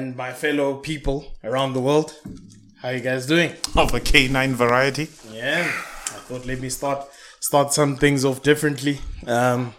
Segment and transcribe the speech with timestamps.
[0.00, 2.10] and my fellow people around the world.
[2.80, 3.52] How you guys doing?
[3.76, 5.08] of a canine variety.
[5.30, 5.64] Yeah,
[6.16, 7.06] I thought let me start
[7.40, 8.94] start some things off differently.
[9.26, 9.74] Um,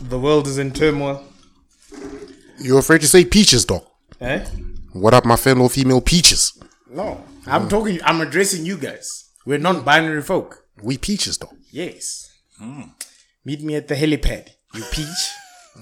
[0.00, 1.22] the world is in turmoil.
[2.58, 3.84] You're afraid to say peaches, dog.
[4.20, 4.40] Eh?
[4.92, 6.42] What up, my fellow female peaches?
[6.90, 8.00] No, I'm talking.
[8.04, 9.30] I'm addressing you guys.
[9.44, 10.64] We're non-binary folk.
[10.82, 11.54] We peaches, dog.
[11.70, 12.30] Yes.
[13.44, 14.48] Meet me at the helipad.
[14.74, 15.22] You peach.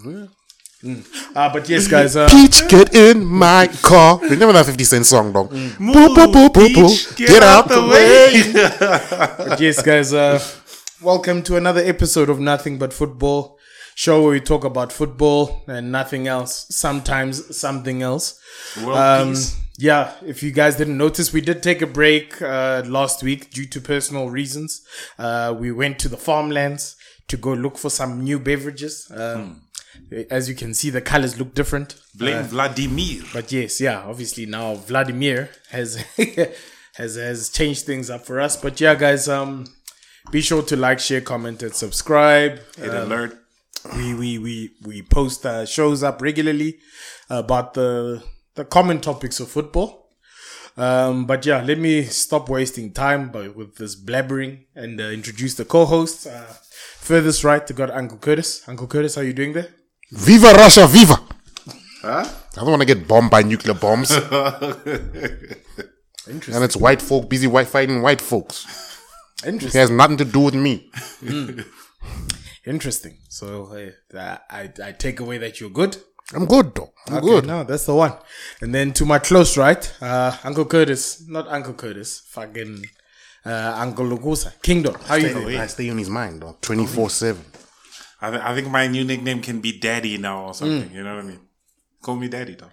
[0.82, 1.04] Mm.
[1.34, 2.16] Uh, but yes, guys.
[2.16, 4.18] Uh, Peach, get in my car.
[4.20, 5.50] Remember that 50 Cent song, dog?
[5.52, 6.88] Move, Boo, boo, boo, boo, boo.
[6.88, 8.52] Peach, Get, out, the way.
[9.48, 10.38] But yes, guys, uh,
[11.00, 13.58] welcome to another episode of Nothing But Football
[13.94, 16.66] show where we talk about football and nothing else.
[16.68, 18.38] Sometimes something else.
[18.84, 19.56] World Um, peace.
[19.78, 23.64] yeah, if you guys didn't notice, we did take a break uh, last week due
[23.66, 24.82] to personal reasons.
[25.18, 26.96] Uh, we went to the farmlands
[27.28, 29.10] to go look for some new beverages.
[29.10, 29.62] Um,
[30.30, 31.96] As you can see, the colors look different.
[32.14, 33.22] Blame Vladimir.
[33.32, 35.96] But yes, yeah, obviously now Vladimir has
[36.94, 38.56] has has changed things up for us.
[38.56, 39.66] But yeah, guys, um,
[40.30, 42.60] be sure to like, share, comment, and subscribe.
[42.76, 43.38] Hit alert.
[43.96, 46.78] We we we we post uh, shows up regularly
[47.28, 48.22] about the
[48.54, 50.06] the common topics of football.
[50.76, 55.54] Um, but yeah, let me stop wasting time by with this blabbering and uh, introduce
[55.54, 56.26] the co-hosts.
[56.26, 56.54] Uh,
[56.98, 58.68] furthest right, I got Uncle Curtis.
[58.68, 59.68] Uncle Curtis, how you doing there?
[60.10, 61.16] Viva Russia, viva.
[62.04, 64.10] I don't want to get bombed by nuclear bombs.
[66.28, 66.54] Interesting.
[66.54, 68.64] and it's white folk busy white fighting white folks.
[69.44, 69.48] Interesting.
[69.48, 69.80] It Interesting.
[69.80, 70.90] has nothing to do with me.
[72.64, 73.18] Interesting.
[73.28, 75.96] So uh, I I take away that you're good.
[76.34, 76.92] I'm good, though.
[77.06, 77.46] I'm Okay, good.
[77.46, 78.12] No, that's the one.
[78.60, 82.84] And then to my close right, uh, Uncle Curtis, not Uncle Curtis, fucking
[83.44, 84.60] uh, Uncle Lugusa.
[84.60, 85.56] Kingdom, how you doing?
[85.56, 86.60] I stay on his mind, dog.
[86.62, 87.44] 24 7.
[88.20, 90.90] I, th- I think my new nickname can be Daddy now or something.
[90.94, 91.40] You know what I mean?
[92.02, 92.70] Call me Daddy, though.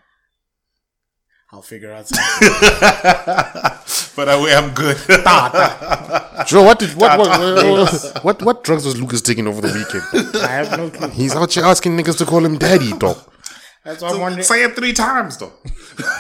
[1.52, 2.50] I'll figure out something.
[4.16, 4.96] But I, I'm good.
[6.48, 10.36] Joe, what did what what, what what what drugs was Lucas taking over the weekend?
[10.44, 11.10] I have no clue.
[11.10, 13.18] He's out here asking niggas to call him daddy, dog.
[13.84, 14.44] That's why I'm wondering.
[14.44, 15.52] Say it three times, though.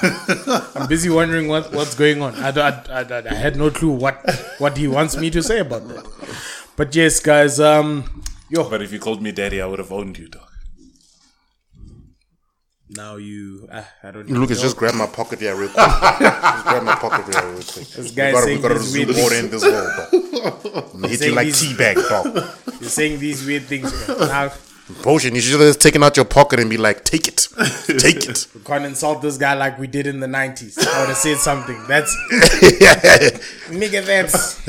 [0.75, 2.33] I'm busy wondering what, what's going on.
[2.35, 4.17] I, I, I, I- I had no clue what
[4.57, 6.03] what he wants me to say about that.
[6.75, 7.59] But yes, guys.
[7.59, 10.49] Um, yo, But if you called me Daddy, I would have owned you, dog.
[12.89, 13.67] now you.
[13.71, 14.27] Uh, I don't.
[14.29, 14.63] even Lucas, know.
[14.63, 15.85] just grab my pocket here real quick.
[15.87, 17.87] just grab my pocket here real quick.
[17.87, 19.43] This guy we gotta, saying we gotta these weird things.
[19.43, 20.09] in this world, dog.
[20.93, 22.25] I'm gonna hit you saying like these- teabag, dog.
[22.81, 23.89] You're saying these weird things.
[24.05, 24.17] bro.
[24.27, 24.51] Now,
[25.01, 27.47] Potion, you should have just taken out your pocket and be like, take it.
[27.99, 28.47] Take it.
[28.53, 30.77] we can't insult this guy like we did in the 90s.
[30.85, 31.81] I would have said something.
[31.87, 32.13] That's
[33.69, 34.05] nigga.
[34.05, 34.59] That's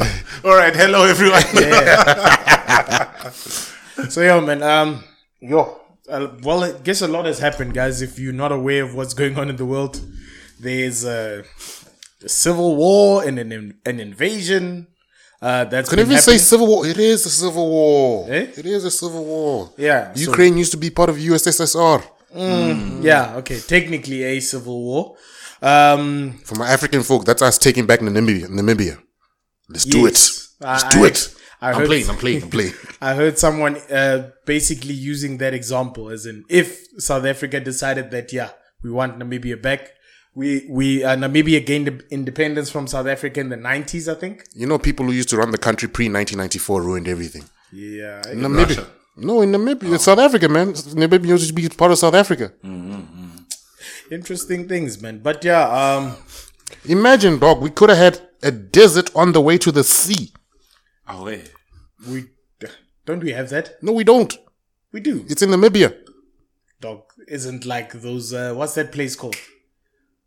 [0.44, 0.74] All right.
[0.74, 1.42] Hello, everyone.
[4.09, 4.62] So yo man.
[4.62, 5.05] Um,
[5.41, 5.81] yo.
[6.06, 8.03] Uh, well, I guess a lot has happened, guys.
[8.03, 9.99] If you're not aware of what's going on in the world,
[10.60, 11.44] there's a,
[12.22, 14.88] a civil war and an an invasion.
[15.41, 16.87] Uh, that's Can even say civil war?
[16.87, 18.27] It is a civil war.
[18.31, 18.47] Eh?
[18.56, 19.72] It is a civil war.
[19.78, 22.03] Yeah, so- Ukraine used to be part of USSR.
[23.03, 23.61] Yeah, okay.
[23.61, 25.16] Technically, a civil war.
[25.62, 28.47] Um, For my African folk, that's us taking back Namibia.
[28.49, 28.99] Namibia.
[29.69, 30.19] Let's do it.
[30.61, 31.34] Let's I- do it.
[31.64, 32.08] I I'm heard- playing.
[32.10, 32.42] I'm playing.
[32.44, 32.75] I'm playing.
[33.08, 34.16] I heard someone uh,
[34.52, 38.50] basically using that example as in if South Africa decided that yeah
[38.84, 39.82] we want Namibia back,
[40.41, 40.48] we
[40.78, 44.44] we uh, Namibia gained independence from South Africa in the nineties, I think.
[44.54, 47.44] You know, people who used to run the country pre 1994 ruined everything.
[47.72, 48.69] Yeah, In Namibia.
[48.69, 48.86] Russia.
[49.16, 50.72] No, in Namibia, South Africa, man.
[50.75, 52.52] Namibia used to be part of South Africa.
[54.10, 55.19] interesting things, man.
[55.20, 56.16] But yeah, um,
[56.86, 60.32] Imagine, dog, we could have had a desert on the way to the sea.
[61.08, 61.50] Oh, wait.
[62.08, 62.26] We
[63.06, 63.82] don't we have that?
[63.82, 64.36] No, we don't.
[64.92, 65.24] We do.
[65.28, 65.94] It's in Namibia.
[66.80, 68.32] Dog isn't like those.
[68.32, 69.36] Uh, what's that place called?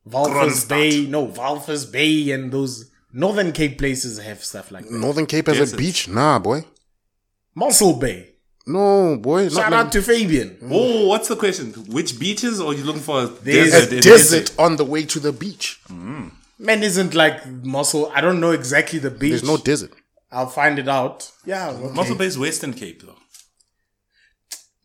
[0.07, 0.69] Walvis Kronstadt.
[0.69, 1.05] Bay.
[1.05, 4.91] No, Walvis Bay and those Northern Cape places have stuff like that.
[4.91, 6.07] Northern Cape has a beach?
[6.07, 6.65] Nah, boy.
[7.55, 8.33] Mossel Bay.
[8.65, 9.49] No, boy.
[9.49, 10.57] Shout not out to Fabian.
[10.69, 11.71] Oh, what's the question?
[11.71, 13.91] Which beaches or are you looking for a There's desert?
[13.91, 15.79] a in- desert on the way to the beach.
[15.89, 18.11] Man isn't like Mossel.
[18.13, 19.31] I don't know exactly the beach.
[19.31, 19.91] There's no desert.
[20.31, 21.31] I'll find it out.
[21.45, 21.93] Yeah, okay.
[21.93, 23.15] Mossel Bay's Western Cape, though.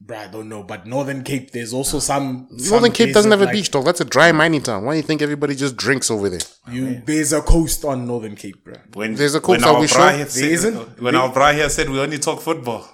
[0.04, 2.48] Bruh, I don't know, but Northern Cape, there's also some.
[2.58, 3.84] some Northern Cape doesn't have a like beach, dog.
[3.84, 4.84] That's a dry mining town.
[4.84, 6.40] Why do you think everybody just drinks over there?
[6.70, 8.80] You, there's a coast on Northern Cape, bruh.
[8.96, 10.18] When, There's a when coast, are our we bra sure?
[10.18, 10.74] had There isn't?
[10.74, 12.88] said, when our bra here said we only talk football.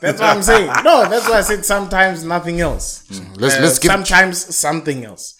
[0.00, 0.70] That's what I'm saying.
[0.84, 3.04] No, that's why I said sometimes nothing else.
[3.36, 5.38] Let's Uh, let's get sometimes something else.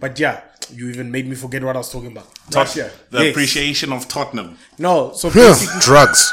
[0.00, 0.42] But yeah,
[0.72, 2.28] you even made me forget what I was talking about.
[2.54, 2.90] Russia.
[3.10, 3.30] The Yes.
[3.30, 4.58] appreciation of Tottenham.
[4.78, 6.32] No, so basically, drugs.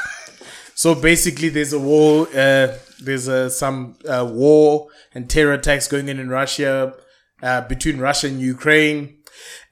[0.75, 2.27] so basically, there's a war.
[2.35, 6.93] Uh, there's uh, some uh, war and terror attacks going in in Russia
[7.41, 9.17] uh, between Russia and Ukraine.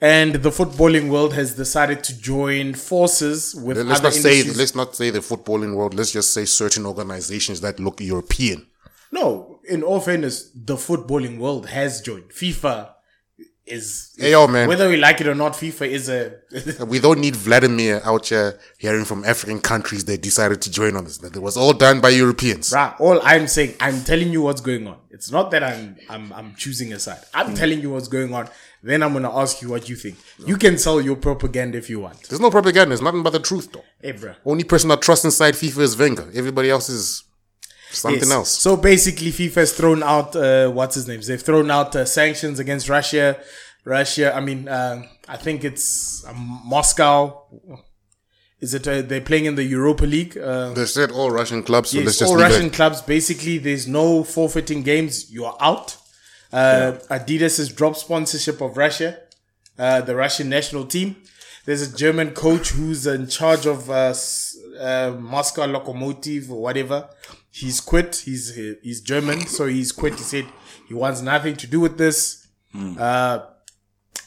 [0.01, 4.73] And the footballing world has decided to join forces with Let's other not say let's
[4.73, 5.94] not say the footballing world.
[5.94, 8.65] Let's just say certain organizations that look European.
[9.11, 12.29] no, in all fairness, the footballing world has joined.
[12.31, 12.89] FIFA
[13.69, 14.68] is, Hey, yo, man.
[14.68, 18.60] whether we like it or not, FIFA is a We don't need Vladimir out here
[18.77, 21.18] hearing from African countries they decided to join on this.
[21.19, 22.71] That it was all done by Europeans.
[22.71, 24.98] Bruh, all I'm saying, I'm telling you what's going on.
[25.12, 27.21] It's not that I'm I'm I'm choosing a side.
[27.33, 27.57] I'm mm.
[27.57, 28.50] telling you what's going on.
[28.81, 30.18] Then I'm gonna ask you what you think.
[30.45, 32.24] You can sell your propaganda if you want.
[32.24, 32.94] There's no propaganda.
[32.94, 33.83] It's nothing but the truth, though.
[34.01, 34.36] Hey, bruh.
[34.45, 36.30] Only person that trusts inside FIFA is Wenger.
[36.33, 37.24] Everybody else is
[37.91, 38.31] something Yes.
[38.31, 38.50] else.
[38.51, 41.21] So basically, FIFA has thrown out uh, what's his name?
[41.21, 43.38] They've thrown out uh, sanctions against Russia.
[43.86, 44.36] Russia.
[44.36, 47.44] I mean, uh, I think it's um, Moscow.
[48.59, 48.88] Is it?
[48.88, 50.38] Uh, they're playing in the Europa League.
[50.38, 52.74] Uh, They said all Russian clubs, so let's Yes, just all Russian it.
[52.74, 53.01] clubs.
[53.01, 55.31] Basically, there's no forfeiting games.
[55.31, 55.95] You're out.
[56.51, 59.18] Uh, Adidas has dropped sponsorship of Russia,
[59.77, 61.15] uh, the Russian national team.
[61.65, 64.13] There's a German coach who's in charge of uh,
[64.80, 67.07] uh, Moscow Lokomotiv or whatever.
[67.51, 68.15] He's quit.
[68.25, 70.15] He's he's German, so he's quit.
[70.15, 70.45] He said
[70.87, 72.47] he wants nothing to do with this.
[72.75, 73.39] Uh,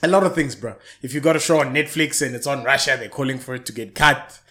[0.02, 0.74] a lot of things, bro.
[1.00, 3.64] If you got a show on Netflix and it's on Russia, they're calling for it
[3.66, 4.42] to get cut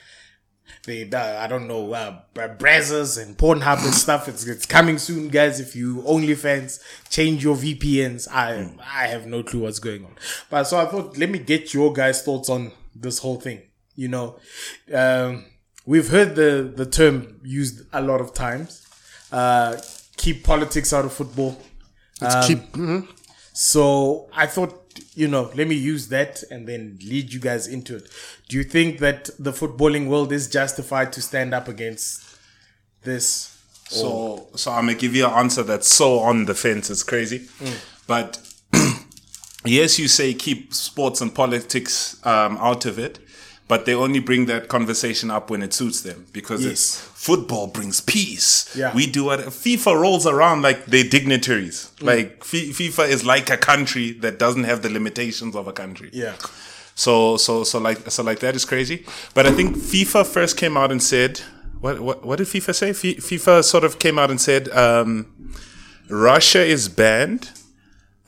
[0.85, 4.27] they uh, I don't know uh, Brazzers and Pornhub and stuff.
[4.27, 5.59] It's it's coming soon, guys.
[5.59, 6.79] If you OnlyFans,
[7.09, 8.27] change your VPNs.
[8.31, 10.15] I I have no clue what's going on.
[10.49, 13.61] But so I thought, let me get your guys' thoughts on this whole thing.
[13.95, 14.39] You know,
[14.93, 15.45] um,
[15.85, 18.85] we've heard the the term used a lot of times.
[19.31, 19.77] Uh,
[20.17, 21.61] keep politics out of football.
[22.19, 22.59] Let's keep.
[22.73, 23.07] mhm.
[23.53, 24.73] So I thought,
[25.13, 28.07] you know, let me use that and then lead you guys into it.
[28.47, 32.23] Do you think that the footballing world is justified to stand up against
[33.03, 33.57] this?
[33.89, 36.89] So, so I'm gonna give you an answer that's so on the fence.
[36.89, 37.49] It's crazy,
[38.07, 38.39] but
[39.65, 43.19] yes, you say keep sports and politics um, out of it,
[43.71, 46.71] but they only bring that conversation up when it suits them because Yes.
[46.73, 46.87] it's
[47.27, 48.51] football brings peace.
[48.81, 48.91] Yeah.
[48.99, 51.77] we do what FIFA rolls around like they're dignitaries.
[52.11, 56.09] Like Fi FIFA is like a country that doesn't have the limitations of a country.
[56.23, 56.35] Yeah.
[56.95, 58.97] So so so like so like that is crazy.
[59.35, 61.33] But I think FIFA first came out and said
[61.83, 62.89] what what what did FIFA say?
[63.01, 65.13] Fi- FIFA sort of came out and said um,
[66.09, 67.43] Russia is banned,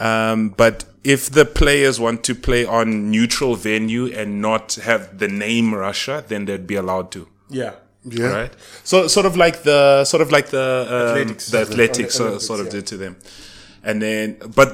[0.07, 5.27] um, but if the players want to play on neutral venue and not have the
[5.27, 7.27] name Russia, then they'd be allowed to.
[7.49, 7.73] Yeah.
[8.05, 8.25] Yeah.
[8.41, 8.53] Right.
[8.83, 11.45] So sort of like the sort of like the um, Athletics.
[11.47, 12.71] the athletics uh, Olympics, sort of yeah.
[12.71, 13.15] did to them,
[13.81, 14.69] and then but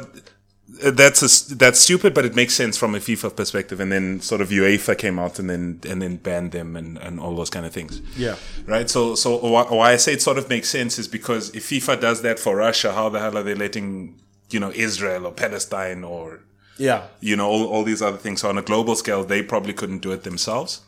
[0.84, 3.80] uh, that's a, s- that's stupid, but it makes sense from a FIFA perspective.
[3.80, 7.20] And then sort of UEFA came out and then and then banned them and, and
[7.20, 8.02] all those kind of things.
[8.18, 8.36] Yeah.
[8.66, 8.90] Right.
[8.90, 12.02] So so why, why I say it sort of makes sense is because if FIFA
[12.02, 14.16] does that for Russia, how the hell are they letting
[14.52, 16.40] you know Israel or Palestine or
[16.78, 17.02] Yeah.
[17.22, 18.42] you know all, all these other things.
[18.42, 20.82] So on a global scale they probably couldn't do it themselves.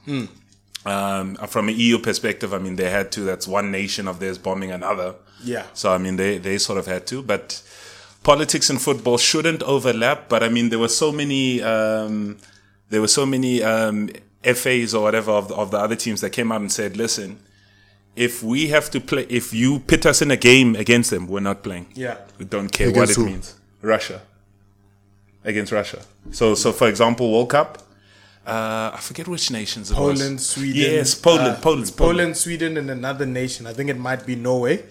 [0.84, 3.22] Um, from an eu perspective i mean they had to.
[3.22, 5.16] That's one nation of theirs bombing another.
[5.44, 5.66] Yeah.
[5.74, 7.22] so i mean they, they sort of had to.
[7.22, 7.62] But
[8.24, 10.28] politics and football shouldn't overlap.
[10.30, 12.38] But i mean there were so many um,
[12.90, 14.10] there were so many um,
[14.44, 17.40] fas or whatever of the, of the other teams that came out and said listen
[18.16, 21.40] if we have to play if you pit us in a game against them we're
[21.52, 22.18] not playing Yeah.
[22.38, 23.56] we don't care Against what it means.
[23.82, 24.22] Russia.
[25.44, 26.02] Against Russia.
[26.32, 27.80] So, so for example, World Cup.
[28.46, 30.20] Uh, I forget which nations it was.
[30.20, 30.76] Poland, Sweden.
[30.82, 33.66] Yes, Poland, uh, Poland, it's Poland, Sweden, and another nation.
[33.68, 34.84] I think it might be Norway,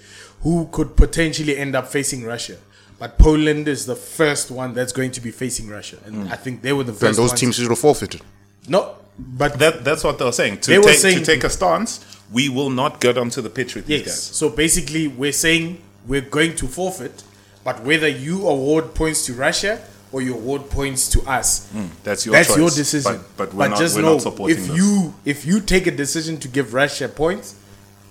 [0.42, 2.56] who could potentially end up facing Russia.
[2.98, 6.32] But Poland is the first one that's going to be facing Russia, and Hmm.
[6.32, 7.16] I think they were the Then first.
[7.18, 8.22] those ones- teams should have forfeited.
[8.68, 10.58] No, but That, that's what they were saying.
[10.62, 12.00] To, They were saying- to take a stance,
[12.32, 14.22] we will not get onto the pitch with these guys.
[14.22, 17.22] So basically, we're saying we're going to forfeit,
[17.64, 19.80] but whether you award points to Russia
[20.12, 22.56] or you award points to us, hmm, That's your that's choice.
[22.56, 23.20] your decision.
[23.36, 24.76] But, but we're, not, just we're know not supporting if this.
[24.76, 27.56] you if you take a decision to give Russia points,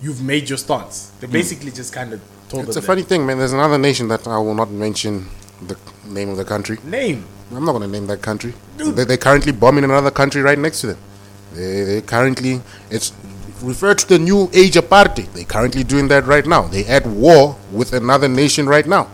[0.01, 1.11] you've made your stance.
[1.19, 1.33] They hmm.
[1.33, 3.38] basically just kind of told It's a them funny thing, man.
[3.38, 5.27] There's another nation that I will not mention
[5.67, 6.77] the name of the country.
[6.83, 7.25] name.
[7.51, 8.53] I'm not going to name that country.
[8.77, 10.97] They, they're currently bombing another country right next to them.
[11.53, 12.61] They, they currently,
[12.91, 13.11] it's
[13.62, 15.24] referred to the new age party.
[15.34, 16.63] They're currently doing that right now.
[16.63, 19.08] They at war with another nation right now.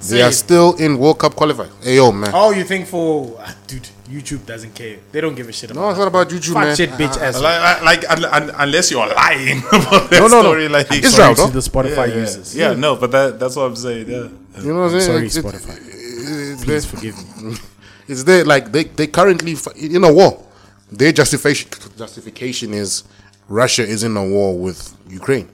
[0.00, 1.70] They Say are still in World Cup qualifier.
[1.82, 2.30] Hey, yo, man.
[2.34, 3.88] Oh, you think for ah, dude?
[4.10, 4.98] YouTube doesn't care.
[5.12, 5.80] They don't give a shit about.
[5.80, 6.76] No, it's not about YouTube, Fuck man.
[6.76, 7.40] shit, bitch ass.
[7.40, 10.42] Like, like, un- un- unless you're lying about that No, no, no.
[10.42, 11.46] story, like Israel, Sorry no?
[11.46, 12.20] to the Spotify yeah, yeah.
[12.20, 12.56] users.
[12.56, 14.08] Yeah, no, but that, that's what I'm saying.
[14.10, 14.28] Yeah.
[14.60, 15.02] You know what I'm saying?
[15.02, 15.76] Sorry, It's- Spotify.
[15.78, 17.56] it's- Please it's- forgive me.
[18.08, 20.44] It's there, like they they currently in a war.
[20.90, 23.04] Their justification justification is
[23.52, 24.78] Russia is in a war with
[25.20, 25.48] Ukraine.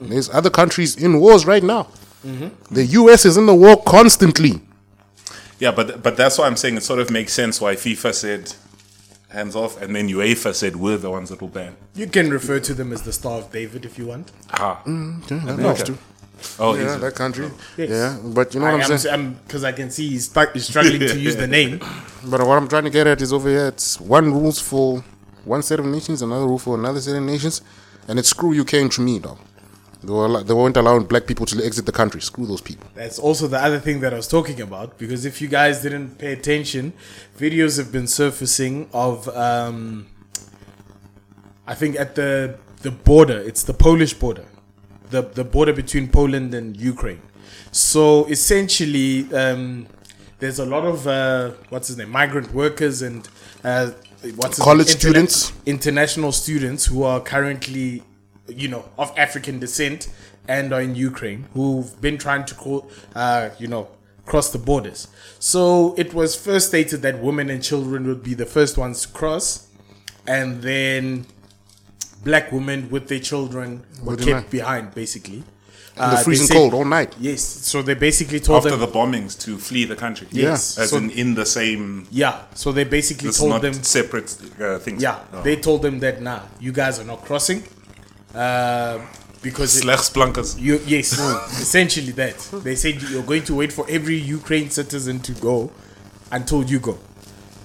[0.00, 1.82] There's other countries in wars right now.
[2.26, 2.74] Mm-hmm.
[2.74, 4.54] The US is in the war constantly.
[5.64, 8.42] Yeah, but but that's why I'm saying it sort of makes sense why FIFA said
[9.28, 11.72] hands off, and then UEFA said we're the ones that will ban.
[11.94, 14.26] You can refer to them as the Star of David if you want.
[14.50, 15.46] Ah, mm, Yeah, mm-hmm.
[15.46, 15.98] that works too.
[16.58, 17.14] oh, Yeah, that it?
[17.22, 17.46] country.
[17.50, 17.58] Oh.
[17.76, 17.90] Yes.
[17.90, 19.38] Yeah, but you know what I I'm am saying.
[19.46, 21.78] because I can see he's, he's struggling to use the name.
[22.32, 23.68] But what I'm trying to get at is over here.
[23.68, 25.04] It's one rules for
[25.44, 27.62] one set of nations, another rule for another set of nations,
[28.08, 29.38] and it's screw UK to me, dog.
[30.02, 32.20] They, were, they weren't allowing black people to exit the country.
[32.20, 32.88] Screw those people.
[32.94, 36.18] That's also the other thing that I was talking about because if you guys didn't
[36.18, 36.92] pay attention,
[37.38, 40.06] videos have been surfacing of um,
[41.66, 44.44] I think at the the border, it's the Polish border,
[45.10, 47.22] the the border between Poland and Ukraine.
[47.70, 49.86] So essentially, um,
[50.40, 53.28] there's a lot of uh, what's his name, migrant workers and
[53.62, 53.92] uh,
[54.36, 54.98] what's College name?
[54.98, 55.52] students.
[55.66, 58.02] international students who are currently,
[58.48, 60.08] you know, of African descent
[60.48, 63.88] and are in Ukraine, who've been trying to, co- uh, you know,
[64.26, 65.08] cross the borders.
[65.38, 69.08] So it was first stated that women and children would be the first ones to
[69.08, 69.68] cross,
[70.26, 71.26] and then
[72.24, 75.42] black women with their children were kept behind, basically.
[75.94, 77.12] In the Uh, they freezing said- cold all night.
[77.20, 77.42] Yes.
[77.42, 78.90] So they basically told them After them.
[78.92, 80.26] the bombings to flee the country.
[80.30, 80.78] Yes.
[80.78, 82.06] as So- in in the same.
[82.10, 82.34] yeah.
[82.54, 83.74] So they basically It's told not them.
[83.82, 84.30] separate
[84.60, 85.02] uh, things.
[85.02, 85.16] Yeah.
[85.34, 85.42] Oh.
[85.42, 87.62] They told them that nah, you guys are not crossing,
[88.34, 88.98] uh,
[89.42, 90.56] because it- Slechts blankes.
[90.58, 91.12] You yes,
[91.60, 92.36] essentially that.
[92.64, 95.70] They said you're going to wait for every Ukraine citizen to go
[96.30, 96.96] until you go.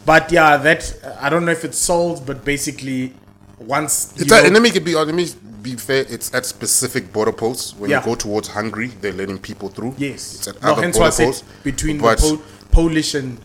[0.05, 0.81] But yeah, that
[1.21, 3.13] I don't know if it's solved, but basically,
[3.59, 5.25] once It's you at, know- and let me be let me
[5.61, 6.05] be fair.
[6.09, 7.75] It's at specific border posts.
[7.77, 7.99] When Yeah.
[7.99, 9.95] you go towards Hungary, they're letting people through.
[9.97, 11.43] yes, it's at no, other hence why I border said posts.
[11.63, 13.37] between but, the po- Polish and,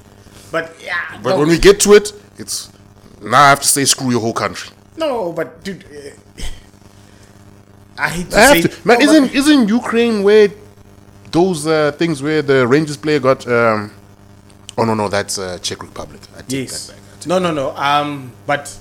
[0.50, 2.69] but yeah, but no, when we get to it, it's
[3.23, 4.71] now I have to say screw your whole country.
[4.97, 6.42] no, but dude, uh,
[7.99, 8.87] I hate to I say, have to.
[8.88, 10.49] Man, no, isn't isn't Ukraine where
[11.31, 13.47] those uh, things where the Rangers player got?
[13.47, 13.90] Um,
[14.78, 16.21] oh no, no, that's uh, Czech Republic.
[16.49, 17.02] Yes, that back.
[17.12, 18.75] I take- no, no, no, um, but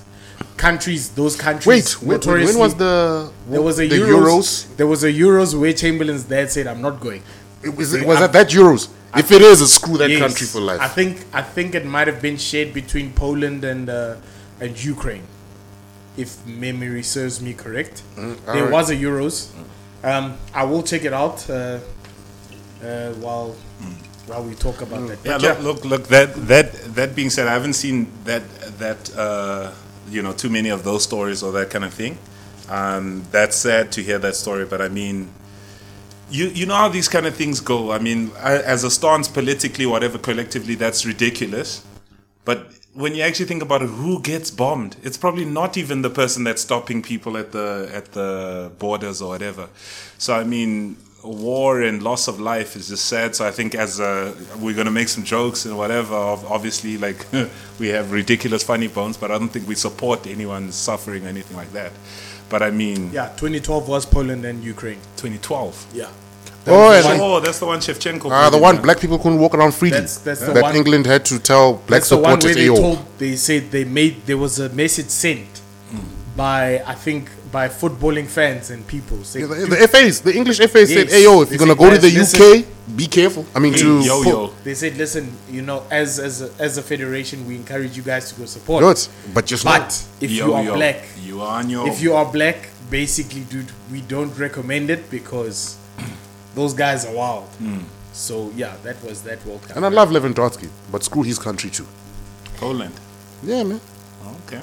[0.56, 5.04] countries, those countries, Wait, when, when was the There was a the Euros, There was
[5.04, 7.22] a Euros where Chamberlain's dad said, "I'm not going."
[7.62, 8.88] It was it, was that that Euros?
[9.14, 10.20] If it is, it's screw that Yes.
[10.20, 10.80] country for life.
[10.80, 14.16] I think I think it might have been shared between Poland and uh,
[14.60, 15.24] and Ukraine,
[16.16, 18.02] if memory serves me correct.
[18.16, 18.70] there alright.
[18.70, 19.48] was a Euros.
[20.04, 21.54] Um, I will check it out uh,
[22.82, 23.54] uh, while
[24.26, 25.18] while we talk about that.
[25.24, 26.04] Yeah, But look, look, look.
[26.08, 28.42] That that that being said, I haven't seen that
[28.78, 29.70] that uh,
[30.08, 32.18] you know too many of those stories or that kind of thing.
[32.68, 35.28] Um, that's sad to hear that story, but I mean,
[36.30, 37.92] you you know how these kind of things go.
[37.92, 41.84] I mean, I, as a stance politically, whatever, collectively, that's ridiculous.
[42.44, 44.96] But when you actually think about it, who gets bombed?
[45.02, 49.30] It's probably not even the person that's stopping people at the at the borders or
[49.30, 49.68] whatever.
[50.18, 53.34] So I mean, war and loss of life is just sad.
[53.36, 56.14] So I think as uh, we're gonna make some jokes and whatever.
[56.14, 57.24] Obviously, like
[57.78, 61.56] we have ridiculous funny bones, but I don't think we support anyone suffering or anything
[61.56, 61.92] like that.
[62.48, 64.98] But I mean, yeah, 2012 was Poland and Ukraine.
[65.16, 65.86] 2012.
[65.94, 66.08] Yeah,
[66.66, 68.30] oh, and Oh, that's the one Shevchenko.
[68.30, 69.92] uh, the one black people couldn't walk around freely.
[69.92, 72.64] That's- that's the that one- England had to tell black that's the one supporters, where
[72.66, 75.51] they "Ayo, told they said they made there was a message sent
[76.36, 80.86] by I think by footballing fans and people saying, The, the FAs, the English FA
[80.86, 81.12] said, Yes.
[81.12, 82.60] "Hey yo, if They you're gonna said, go to guys, the listen.
[82.62, 84.46] UK, be careful." I mean, to yo, put- yo.
[84.64, 88.32] They said, listen, you know, as as a, as a federation, we encourage you guys
[88.32, 88.82] to go support.
[88.82, 90.74] Good, but just But if Yo, you are yo.
[90.74, 91.86] black, you are on your.
[91.88, 95.76] if you are black, basically, dude, we don't recommend it because
[96.54, 97.48] those guys are wild.
[97.58, 97.80] Hmm.
[98.14, 99.76] So yeah, that was that World Cup.
[99.76, 101.86] And I love Lewandowski, but screw his country too.
[102.56, 102.94] Poland.
[103.42, 103.80] Yeah, man.
[104.46, 104.60] Okay.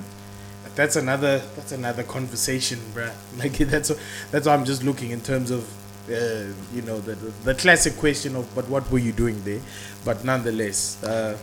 [0.75, 3.11] That's another that's another conversation, bruh.
[3.37, 3.91] Like that's
[4.31, 5.63] that's why I'm just looking in terms of.
[6.09, 9.59] Uh, you know the, the the classic question of but what were you doing there
[10.03, 11.37] but nonetheless uh,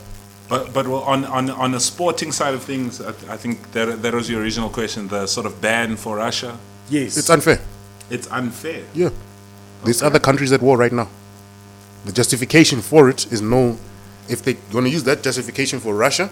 [0.49, 4.01] But but well, on, on on a sporting side of things, I, I think that
[4.01, 5.07] that was your original question.
[5.07, 6.51] The sort of ban for Russia,
[6.89, 7.59] yes It's unfair.
[8.09, 8.83] it's unfair.
[8.93, 9.11] Yeah.
[9.85, 11.07] There's other countries at war right now.
[12.05, 13.77] The justification for it is no.
[14.27, 16.29] If they're going to use that justification for Russia,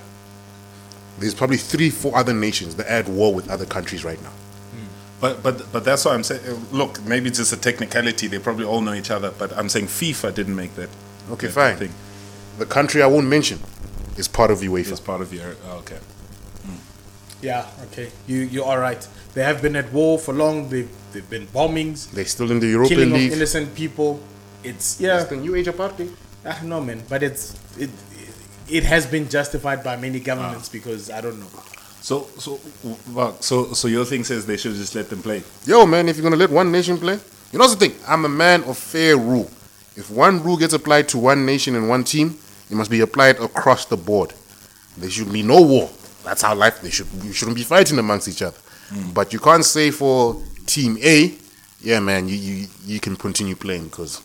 [1.20, 4.32] there's probably three, four other nations that are at war with other countries right now.
[5.22, 6.42] But but but that's why I'm saying.
[6.72, 8.28] Look, maybe it's just a technicality.
[8.28, 9.32] They probably all know each other.
[9.32, 10.90] But I'm saying FIFA didn't make that.
[11.32, 11.78] Okay, that fine.
[11.78, 11.94] Thing.
[12.58, 13.60] The country I won't mention
[14.18, 14.92] is part of UEFA.
[14.92, 15.56] It's part of your.
[15.68, 16.00] oh, okay.
[16.66, 16.76] Hmm.
[17.42, 18.12] Yeah, okay.
[18.28, 19.08] You you are right.
[19.34, 20.70] They have been at war for long.
[20.70, 24.20] They've they've been bombings, They're still in the European killing of innocent people.
[24.64, 25.22] It's yeah.
[25.22, 26.12] It's the new age party.
[26.44, 27.02] I don't man.
[27.10, 27.90] But it's it
[28.70, 31.48] it has been justified by many governments because I don't know.
[32.02, 32.60] So so
[33.40, 35.44] so so your thing says they should just let them play.
[35.66, 37.20] Yo, man, if you're gonna let one nation play,
[37.52, 37.96] You know the thing?
[38.06, 39.50] I'm a man of fair rule.
[39.96, 42.38] If one rule gets applied to one nation and one team,
[42.70, 44.34] it must be applied across the board.
[44.98, 45.90] There should be no war.
[46.26, 46.82] That's how life.
[46.82, 47.08] They should.
[47.24, 48.58] We shouldn't be fighting amongst each other.
[48.90, 49.12] Hmm.
[49.14, 51.34] But you can't say for Team A,
[51.82, 54.22] yeah, man, you you, you can continue playing because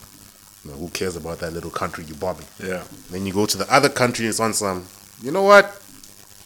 [0.64, 2.46] you know, who cares about that little country you're bombing?
[2.62, 2.82] Yeah.
[3.10, 4.84] Then you go to the other country, it's on some,
[5.22, 5.80] you know what?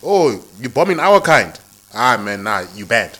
[0.02, 1.58] Oh, you're bombing our kind.
[1.94, 3.18] Ah, man, nah, you bad.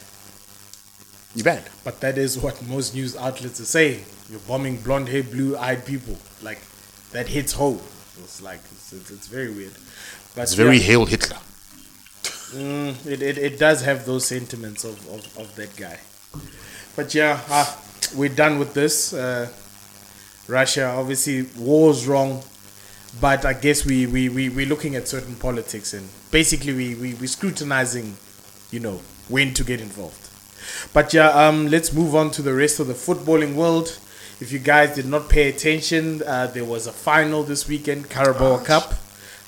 [1.34, 1.64] You bad.
[1.82, 4.04] But that is what most news outlets are saying.
[4.30, 6.16] You're bombing blonde hair, blue eyed people.
[6.42, 6.60] Like,
[7.12, 7.80] that hits home.
[8.22, 9.72] It's like, it's, it's, it's very weird.
[10.34, 11.36] But It's very yeah, Hail Hitler.
[12.54, 15.98] mm, it, it, it does have those sentiments of, of, of that guy.
[16.96, 17.80] But yeah, ah,
[18.14, 19.12] we're done with this.
[19.12, 19.48] Uh,
[20.48, 22.42] Russia, obviously, war's wrong.
[23.20, 27.14] But I guess we, we, we, we're looking at certain politics and basically we, we,
[27.14, 28.16] we're scrutinizing,
[28.70, 30.28] you know, when to get involved.
[30.92, 33.98] But yeah, um, let's move on to the rest of the footballing world.
[34.40, 38.58] If you guys did not pay attention, uh, there was a final this weekend, Carabao
[38.64, 38.94] Cup.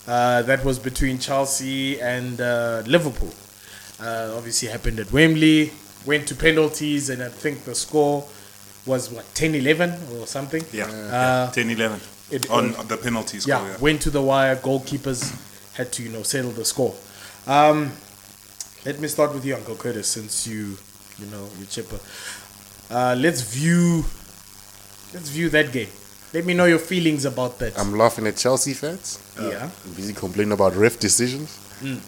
[0.07, 3.35] Uh, that was between Chelsea and uh, Liverpool.
[4.01, 5.73] Uh, obviously happened at Wembley.
[6.07, 8.29] Went to penalties, and I think the score
[8.87, 10.65] was what 10-11 or something.
[10.73, 10.87] Yeah.
[10.87, 12.01] Uh, 10 11.
[12.31, 13.55] it- On the penalty score.
[13.55, 13.77] yeah, Yeah.
[13.79, 14.57] went to the wire.
[14.57, 15.33] Goalkeepers
[15.75, 16.95] had to, you know, settle the score.
[17.47, 17.93] Um,
[18.85, 20.79] let me start with you, Uncle Curtis, since you,
[21.19, 21.99] you know, you're chipper.
[22.91, 24.05] Uh, let's view,
[25.13, 25.89] let's view that game.
[26.33, 27.79] Let me know your feelings about that.
[27.79, 29.19] I'm laughing at Chelsea fans.
[29.41, 31.59] yeah, Busy complaining about ref decisions.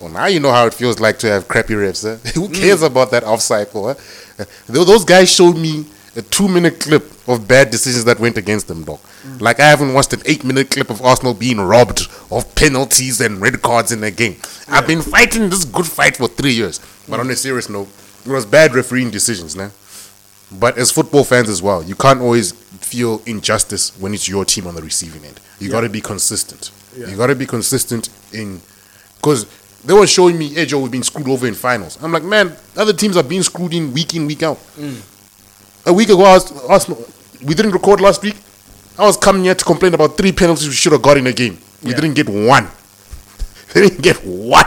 [0.00, 2.04] Well, now you know how it feels like to have crappy refs.
[2.04, 2.16] Eh?
[2.34, 3.90] Who cares about that offside for?
[4.38, 4.44] Eh?
[4.66, 5.84] Those guys showed me
[6.18, 8.98] a two-minute clip of bad decisions that went against them, dog.
[9.22, 9.40] Mm.
[9.40, 13.62] Like I haven't watched an eight-minute clip of Arsenal being robbed of penalties and red
[13.62, 14.36] cards in their game.
[14.68, 16.80] I've been fighting this good fight for three years.
[17.08, 17.36] But on a mm.
[17.36, 17.88] serious note,
[18.26, 19.70] it was bad refereeing decisions, nah.
[20.50, 24.66] But as football fans as well, you can't always feel injustice when it's your team
[24.66, 25.40] on the receiving end.
[25.60, 26.72] You got to be consistent.
[26.96, 27.08] Yeah.
[27.08, 28.60] You got to be consistent in
[29.16, 29.46] because
[29.84, 32.02] they were showing me Edge we've been screwed over in finals.
[32.02, 34.56] I'm like, man, other teams are being screwed in week in week out.
[34.76, 35.00] Mm.
[35.86, 37.04] A week ago, I was, Arsenal,
[37.44, 38.36] we didn't record last week.
[38.98, 41.32] I was coming here to complain about three penalties we should have got in a
[41.32, 41.58] game.
[41.82, 41.96] We Yeah.
[42.00, 42.68] didn't get one.
[43.74, 44.64] They didn't get one.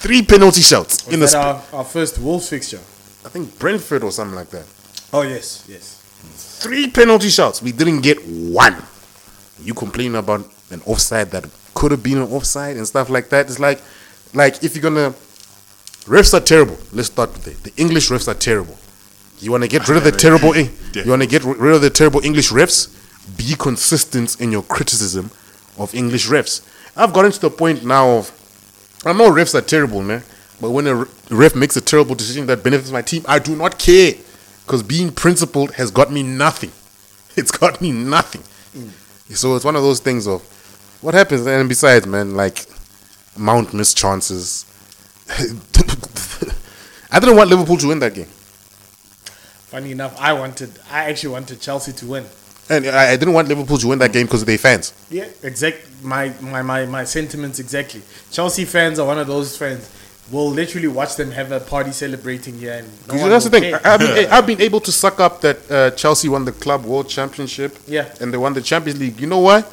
[0.00, 1.28] Three penalty shots was in the.
[1.28, 2.78] Sp- our, our first Wolves fixture?
[3.24, 4.64] I think Brentford or something like that.
[5.12, 6.00] Oh yes, yes.
[6.62, 7.60] three penalty shots.
[7.62, 8.76] We didn't get one.
[9.62, 13.46] You complaining about an offside that could have been an offside and stuff like that.
[13.46, 13.80] It's like,
[14.34, 15.10] like if you're gonna,
[16.06, 16.78] refs are terrible.
[16.92, 17.62] Let's start with it.
[17.62, 18.76] The English refs are terrible.
[19.40, 20.54] You want to get rid of the terrible.
[20.94, 22.88] You want to get rid of the terrible English refs.
[23.36, 25.30] Be consistent in your criticism
[25.78, 26.62] of English refs.
[26.96, 28.32] I've gotten to the point now of,
[29.04, 30.22] I know refs are terrible, man.
[30.60, 33.78] But when a ref makes a terrible decision that benefits my team, I do not
[33.78, 34.14] care.
[34.66, 36.72] Because being principled has got me nothing.
[37.36, 38.42] It's got me nothing.
[38.76, 38.90] Mm.
[39.36, 40.42] So it's one of those things of
[41.00, 41.46] what happens.
[41.46, 42.66] And besides, man, like
[43.36, 44.64] Mount missed chances.
[47.10, 48.26] I didn't want Liverpool to win that game.
[49.70, 52.24] Funny enough, I wanted, I actually wanted Chelsea to win.
[52.70, 54.92] And I, I didn't want Liverpool to win that game because of their fans.
[55.10, 55.86] Yeah, exact.
[56.02, 58.02] My, my my my sentiments exactly.
[58.30, 59.90] Chelsea fans are one of those fans.
[60.30, 63.62] We'll literally watch them have a party celebrating here, and no that's the thing.
[63.62, 63.80] care.
[63.84, 66.84] I- I've been, I've been able to suck up that uh, Chelsea won the club
[66.84, 67.76] world championship.
[67.86, 68.14] Yeah.
[68.20, 69.18] And they won the Champions League.
[69.20, 69.64] You know why?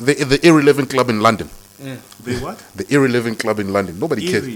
[0.00, 1.48] The the irrelevant club in London.
[2.24, 2.58] The what?
[2.74, 3.98] The irrelevant club in London.
[3.98, 4.48] Nobody Irre- cares.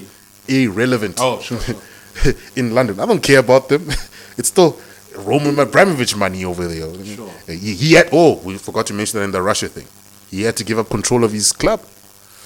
[0.48, 1.18] Irrelevant.
[1.20, 1.76] Oh, sure, sure.
[2.56, 2.98] in London.
[3.00, 3.86] I don't care about them.
[4.38, 4.78] It's still
[5.16, 6.92] Roman Abramovich money over there.
[7.04, 7.30] Sure.
[7.46, 9.86] He, he had, oh, we forgot to mention that in the Russia thing.
[10.30, 11.82] He had to give up control of his club.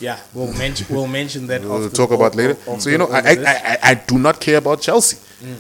[0.01, 1.63] Yeah, we'll mention we'll mention that.
[1.63, 2.57] We'll talk about later.
[2.67, 3.37] of So, you know, I, I.
[3.47, 5.17] I, I do not care about Chelsea.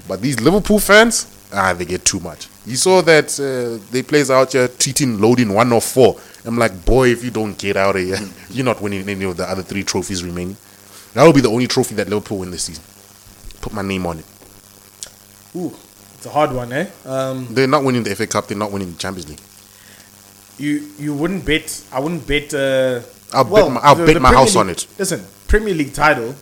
[0.09, 2.49] But these Liverpool fans, ah, they get too much.
[2.67, 6.17] You saw that uh, they plays out here treating loading one or four.
[6.45, 8.19] I'm like, boy, if you don't get out of here,
[8.51, 10.57] you're not winning any of the other three trophies remaining.
[11.15, 12.85] That will be the only trophy that Liverpool win this season.
[13.61, 14.25] Put my name on it.
[15.55, 15.75] Ooh,
[16.27, 16.87] it's a hard one, eh?
[17.05, 18.47] Um, They're not winning the FA Cup.
[18.49, 19.41] They're not winning the Champions League.
[20.59, 21.83] you you wouldn't bet.
[21.93, 22.53] I wouldn't bet.
[22.55, 23.01] Uh,
[23.33, 24.87] I'll bet my- I'll bet my Premier house on it.
[24.99, 26.35] Listen, Premier League title.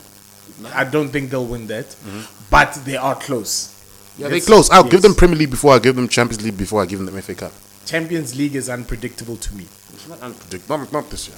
[0.72, 1.94] I don't think they'll win that,
[2.50, 3.52] but they are close.
[3.52, 4.22] Mm-hmm.
[4.22, 4.70] Yeah, they Let's- close.
[4.70, 7.20] I'll give them Premier League before I give them Champions League before I give them
[7.20, 7.52] FA Cup.
[7.84, 10.78] Champions League is unpredictable to me, It's not unpredictable.
[10.78, 11.36] Not, not this year.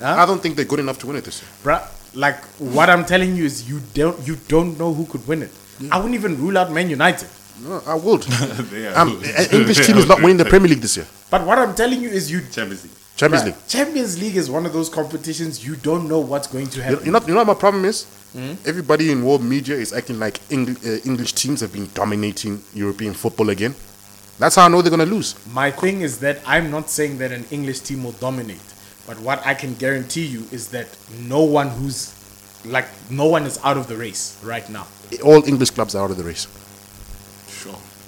[0.00, 0.22] Huh?
[0.22, 1.50] I don't think they're good enough to win it this year.
[1.64, 1.82] bruh.
[2.14, 2.38] Like
[2.76, 5.50] what I'm telling you is you don't you don't know who could win it.
[5.90, 7.28] I wouldn't even rule out Man United.
[7.62, 8.26] No, I would.
[8.96, 9.22] Um,
[9.52, 11.06] English team is not winning the Premier League this year.
[11.30, 12.92] But what I'm telling you is you Champions League.
[13.16, 13.68] Champions bruh, League.
[13.68, 17.04] Champions League is one of those competitions you don't know what's going to happen.
[17.06, 18.04] you know, you know what my problem is?
[18.32, 18.54] Hmm?
[18.66, 23.14] Everybody in world media is acting like Eng- uh, English teams have been dominating European
[23.14, 23.74] football again.
[24.38, 25.34] That's how I know they're gonna lose.
[25.52, 28.60] My thing is that I'm not saying that an English team will dominate,
[29.06, 30.88] but what I can guarantee you is that
[31.20, 32.14] no one who's
[32.64, 34.86] like no one is out of the race right now.
[35.22, 36.46] All English clubs are out of the race.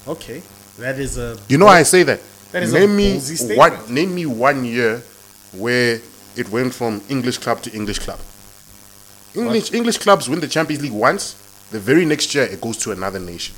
[0.05, 0.15] Sure.
[0.15, 0.43] Okay,
[0.79, 2.21] that is a You know why I say that?
[2.53, 3.21] That is a name me
[3.57, 3.73] one.
[3.93, 5.03] Name me one year
[5.53, 6.01] where
[6.37, 8.19] it went from English club to English club.
[9.35, 11.35] English English clubs win the Champions League once.
[11.71, 13.55] The very next year, it goes to another nation.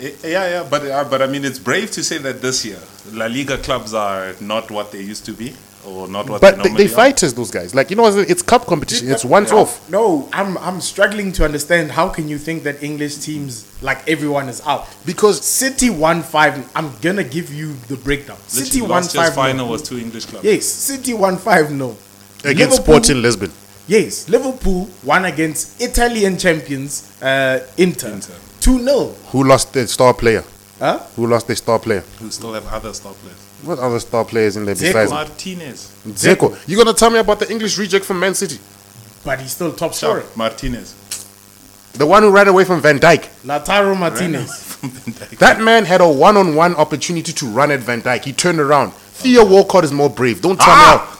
[0.00, 2.78] Eh, Yeah, yeah, but uh, but I mean, it's brave to say that this year
[3.12, 5.54] La Liga clubs are not what they used to be,
[5.86, 7.74] or not what But they they, normally they fighters, those guys.
[7.74, 9.10] Like you know, it's cup competition.
[9.10, 9.88] It's once off.
[9.90, 14.48] No, I'm I'm struggling to understand how can you think that English teams like everyone
[14.48, 18.36] is out Because City 1-5 I'm gonna give you the breakdown.
[18.36, 18.48] are.
[18.48, 19.34] City Literally, won last year's five.
[19.34, 19.72] final no.
[19.72, 20.44] was two English clubs.
[20.44, 21.96] Yes, City 1-5 No.
[22.44, 23.52] against Liverpool- Sporting Lisbon.
[23.86, 28.08] Yes, Liverpool won against Italian champions uh, Inter.
[28.12, 28.34] Inter.
[28.60, 30.44] Two 0 Who lost their star player?
[30.78, 30.98] Huh?
[31.16, 32.04] Who lost their star player?
[32.20, 33.38] Who still have other star players?
[33.62, 34.80] What other star players in there Dzeko.
[34.92, 35.92] besides Martinez.
[36.06, 36.56] Dzeko?
[36.68, 38.58] You gonna tell me about the English reject from Man City?
[39.24, 40.24] But he's still top scorer.
[40.36, 40.94] Martinez.
[41.94, 43.28] The one who ran away from Van Dijk.
[43.44, 44.62] Lautaro Martinez.
[44.80, 45.38] Van Dijk.
[45.38, 48.24] That man had a one-on-one opportunity to run at Van Dijk.
[48.24, 48.92] He turned around.
[48.94, 50.40] Theo Walcott is more brave.
[50.40, 51.02] Don't tell Ah!
[51.10, 51.18] me how.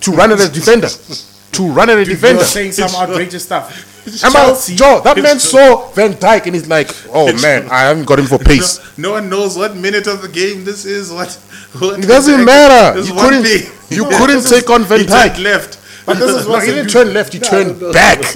[0.00, 0.88] To run at a defender.
[1.52, 2.10] to run at a defender.
[2.10, 2.44] You're defender.
[2.44, 3.86] saying some outrageous stuff.
[4.24, 8.04] Am I- Joe, that man saw Van Dijk and he's like, oh man, I haven't
[8.06, 8.78] got him for pace.
[8.98, 11.12] No, no one knows what minute of the game this is.
[11.12, 11.32] What?
[11.78, 12.98] what It doesn't matter.
[13.00, 13.70] You couldn't, thing.
[13.90, 15.42] you couldn't take on Van Dijk.
[15.42, 15.78] left.
[16.06, 18.20] But this is No, he didn't turn left, he turned back.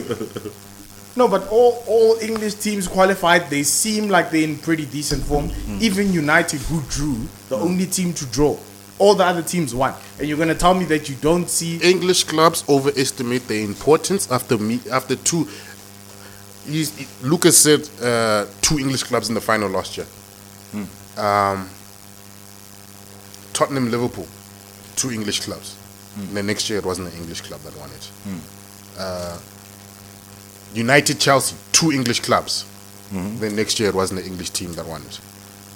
[1.16, 5.48] No, but all, all English teams qualified, they seem like they're in pretty decent form.
[5.48, 5.78] Hmm.
[5.80, 8.56] Even United, who drew, the only team to draw.
[8.98, 9.92] All the other teams won.
[10.18, 11.78] And you're going to tell me that you don't see.
[11.82, 15.48] English clubs overestimate their importance after me after two.
[16.66, 20.06] He's, Lucas said uh, two English clubs in the final last year.
[21.16, 21.68] Um,
[23.52, 24.26] Tottenham, Liverpool,
[24.96, 25.76] two English clubs.
[26.16, 28.10] And then next year it wasn't an English club that won it.
[28.98, 29.38] Uh,
[30.74, 32.64] United, Chelsea, two English clubs.
[33.12, 35.20] Then next year it wasn't an English team that won it.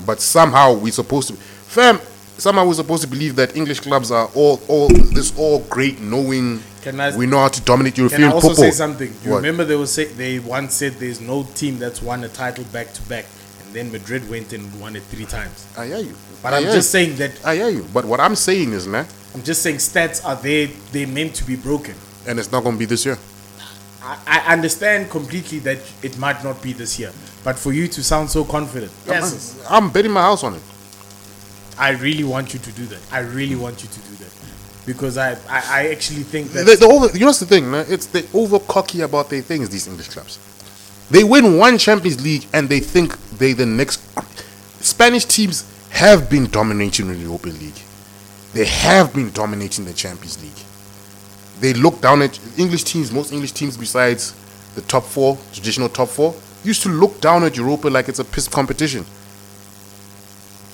[0.06, 2.00] But somehow we're supposed to, fam.
[2.38, 6.62] Somehow we're supposed to believe that English clubs are all, all this all great, knowing
[6.82, 8.30] Can I- we know how to dominate European football.
[8.30, 8.64] Can European I also football.
[8.64, 9.14] say something?
[9.24, 9.36] You What?
[9.38, 12.92] remember they was say, they once said there's no team that's won a title back
[12.94, 13.24] to back,
[13.64, 15.66] and then Madrid went and won it three times.
[15.76, 16.14] I hear you.
[16.40, 16.82] But I I'm just you.
[16.82, 17.84] saying that I hear you.
[17.92, 20.68] But what I'm saying is, man, I'm just saying stats are there.
[20.92, 21.94] They're meant to be broken.
[22.26, 23.18] and it's not going to be this year.
[24.02, 27.10] I, I understand completely that it might not be this year,
[27.42, 30.62] but for you to sound so confident, yes, I'm betting my house on it.
[31.78, 33.00] I really want you to do that.
[33.12, 34.32] I really want you to do that
[34.88, 37.84] because I, I, I actually think that They, they over, you know the thing, man?
[37.88, 39.68] It's they over cocky about their things.
[39.68, 40.38] These English clubs,
[41.10, 44.00] they win one Champions League and they think they the next.
[44.82, 47.80] Spanish teams have been dominating in the Europa League.
[48.54, 50.64] They have been dominating the Champions League.
[51.60, 53.12] They look down at English teams.
[53.12, 54.34] Most English teams, besides
[54.74, 58.24] the top four, traditional top four, used to look down at Europa like it's a
[58.24, 59.04] piss competition.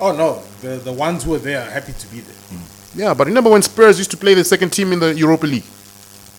[0.00, 2.34] Oh no, the the ones who are there are happy to be there.
[2.34, 2.98] Hmm.
[3.00, 5.64] Yeah, but remember when Spurs used to play the second team in the Europa League?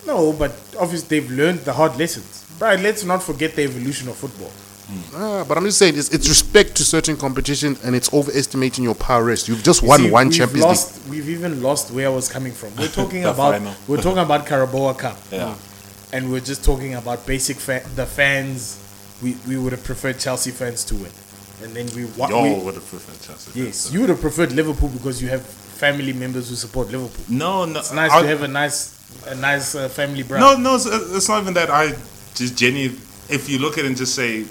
[0.08, 2.46] No, but obviously they've learned the hard lessons.
[2.60, 4.52] But let's not forget the evolution of football.
[4.88, 5.16] Hmm.
[5.16, 8.96] Ah, but I'm just saying, it's, it's respect to certain competition and it's overestimating your
[8.96, 9.48] power rest.
[9.50, 11.10] You've just won See, one we've Champions League.
[11.10, 12.76] We've even lost where I was coming from.
[12.78, 15.18] We're talking about we're talking about Carabao Cup.
[15.32, 15.54] Yeah.
[15.54, 16.16] Hmm.
[16.16, 18.80] And we're just talking about basic fa- the fans.
[19.24, 21.12] We we would have preferred Chelsea fans to win,
[21.64, 23.60] and then we wa- Y'all we- would have preferred Chelsea.
[23.64, 27.26] Yes, you would have preferred Liverpool because you have family members who support Liverpool.
[27.30, 27.80] No, no.
[27.80, 28.94] It's nice I- to have a nice
[29.28, 30.42] a nice uh, family brand.
[30.42, 31.70] No, no, it's, it's not even that.
[31.70, 31.90] I
[32.36, 32.98] just genuinely,
[33.30, 34.42] if you look at it and just say,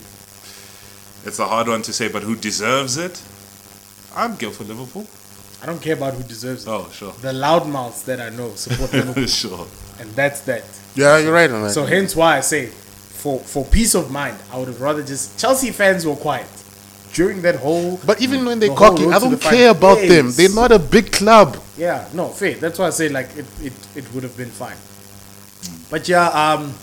[1.27, 3.21] it's a hard one to say, but who deserves it?
[4.17, 5.07] I'm go for Liverpool.
[5.63, 6.71] I don't care about who deserves it.
[6.71, 7.13] Oh, sure.
[7.21, 9.67] The loudmouths that I know support Liverpool, sure.
[9.99, 10.65] and that's that.
[10.95, 11.71] Yeah, you're right on that.
[11.71, 15.39] So hence why I say, for for peace of mind, I would have rather just
[15.39, 16.47] Chelsea fans were quiet
[17.15, 17.99] during that whole.
[18.05, 19.77] but even when they're the cocky, I don't care final.
[19.77, 20.31] about them.
[20.33, 21.57] They're not a big club.
[21.79, 22.55] Yeah, no, fair.
[22.57, 24.77] That's why I say like it, it, it would have been fine.
[25.91, 26.75] But yeah, um,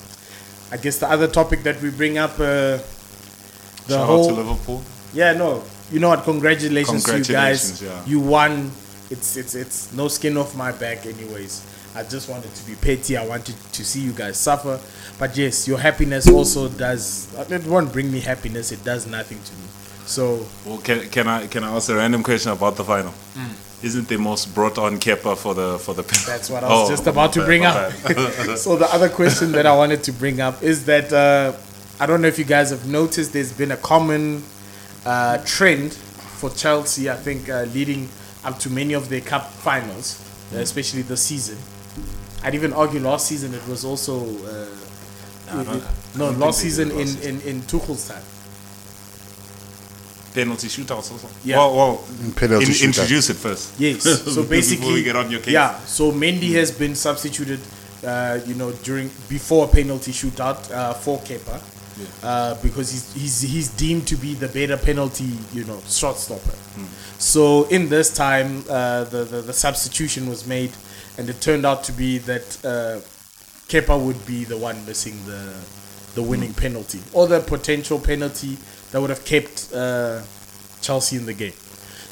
[0.72, 2.80] I guess the other topic that we bring up, uh,
[3.88, 4.82] the Shout whole out to Liverpool.
[5.14, 6.24] yeah, no, you know what?
[6.24, 7.82] Congratulations, to you guys.
[7.82, 8.06] Yeah.
[8.06, 8.72] You won.
[9.12, 11.68] It's it's it's no skin off my back, anyways.
[11.94, 13.18] I just wanted to be petty.
[13.18, 14.80] I wanted to see you guys suffer,
[15.20, 17.28] but yes, your happiness also does.
[17.52, 18.72] It won't bring me happiness.
[18.72, 19.81] It does nothing to me.
[20.12, 23.14] So Well, can, can I can I ask a random question about the final?
[23.82, 26.04] Isn't the most brought on Kepa for the for the?
[26.28, 28.58] That's what I was Oh, just about to bring bad, up.
[28.66, 31.54] so the other question that I wanted to bring up is that uh,
[32.00, 33.32] I don't know if you guys have noticed.
[33.34, 34.44] There's been a common
[35.06, 35.94] uh, trend
[36.40, 37.10] for Chelsea.
[37.10, 38.10] I think uh, leading
[38.44, 40.20] up to many of their cup finals,
[40.54, 41.58] uh, especially this season.
[42.44, 44.14] I'd even argue last season it was also
[44.46, 44.68] uh,
[45.52, 45.84] I don't- it-
[46.16, 48.24] I no last season in, in in Tuchel's time.
[50.34, 51.28] Penalty shootouts also.
[51.44, 51.58] Yeah.
[51.58, 52.04] Well, well
[52.36, 53.80] Penalty in- introduce it first.
[53.80, 54.04] Yes.
[54.04, 55.54] So Before basically, we get on your case.
[55.54, 55.78] yeah.
[55.86, 57.60] So Mendy has been substituted,
[58.06, 61.62] uh, you know, during before a penalty shootout uh, for Kepa,
[62.24, 66.56] uh, because he's, he's he's deemed to be the better penalty, you know, shot stopper.
[67.20, 70.72] So in this time, uh, the, the the substitution was made,
[71.18, 73.02] and it turned out to be that uh,
[73.68, 75.54] Kepa would be the one missing the
[76.16, 78.58] the winning penalty or the potential penalty
[78.92, 80.22] that would have kept uh,
[80.82, 81.54] Chelsea in the game.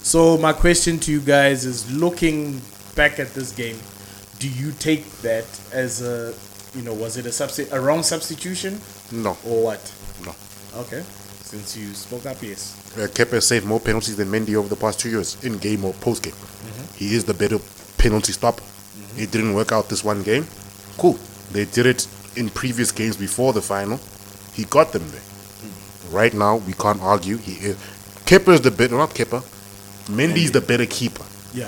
[0.01, 2.61] So my question to you guys is: looking
[2.95, 3.77] back at this game,
[4.39, 6.33] do you take that as a,
[6.75, 8.79] you know, was it a substi- a wrong substitution
[9.11, 9.93] No, or what?
[10.25, 10.33] no.
[10.81, 11.03] Okay,
[11.43, 12.75] since you spoke up, yes.
[12.97, 15.93] Uh, Kepa saved more penalties than Mendy over the past two years, in game or
[15.93, 16.33] post game.
[16.33, 16.95] Mm-hmm.
[16.97, 17.59] He is the better
[17.97, 18.63] penalty stopper.
[19.17, 20.45] It didn't work out this one game.
[20.97, 21.17] Cool.
[21.51, 23.99] They did it in previous games before the final.
[24.53, 25.21] He got them there.
[26.09, 26.13] Mm.
[26.13, 27.37] Right now, we can't argue.
[27.37, 27.75] He is.
[28.25, 29.41] Kepa is the better, not Kepa.
[30.07, 31.23] Mendy's the better keeper.
[31.53, 31.67] Yeah,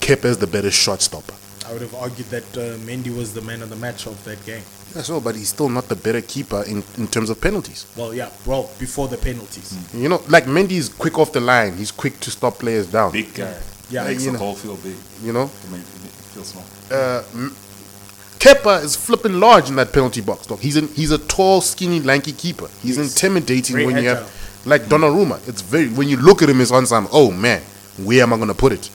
[0.00, 1.34] Kepa is the better shot stopper.
[1.66, 4.44] I would have argued that uh, Mendy was the man of the match of that
[4.46, 4.62] game.
[4.94, 7.84] That's all, but he's still not the better keeper in, in terms of penalties.
[7.94, 9.76] Well, yeah, well before the penalties.
[9.94, 11.76] You know, like Mendy's quick off the line.
[11.76, 13.12] He's quick to stop players down.
[13.12, 13.54] Big guy.
[13.90, 14.44] Yeah, Makes you the know.
[14.44, 14.96] ball feel big.
[15.22, 16.64] You know, It makes it feel small.
[16.90, 17.54] uh, M-
[18.38, 20.46] Kepa is flipping large in that penalty box.
[20.46, 20.60] Dog.
[20.60, 22.68] He's an, he's a tall, skinny, lanky keeper.
[22.82, 25.46] He's intimidating Very when you have like Donnarumma.
[25.48, 27.08] It's very when you look at him, it's on some.
[27.12, 27.62] Oh man,
[28.02, 28.90] where am I gonna put it?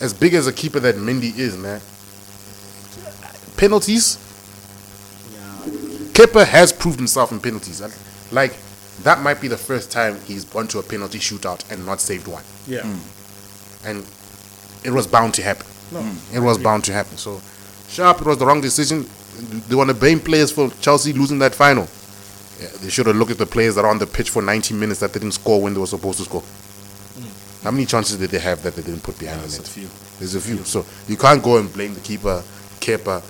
[0.00, 1.80] As big as a keeper that Mendy is, man.
[3.56, 4.18] Penalties.
[6.14, 7.82] Kepa has proved himself in penalties.
[8.32, 8.56] Like
[9.02, 12.28] that might be the first time he's gone to a penalty shootout and not saved
[12.28, 12.86] one Yeah,
[13.84, 14.06] and
[14.84, 15.66] it was bound to happen.
[15.90, 17.16] no, It was bound to happen.
[17.16, 17.40] So,
[17.94, 19.06] sharp, it was the wrong decision.
[19.68, 21.88] They want to blame players for Chelsea losing that final.
[22.60, 24.74] Yeah, they should have looked at the players that are on the pitch for 90
[24.74, 26.40] minutes that didn't score when they were supposed to score.
[26.40, 27.64] Hmm.
[27.64, 29.68] How many chances did they have that they didn't put behind the That's a net?
[29.68, 29.88] few.
[30.18, 30.58] There's a few.
[30.64, 32.42] So you can't go and blame the keeper,
[32.80, 33.22] Kepa,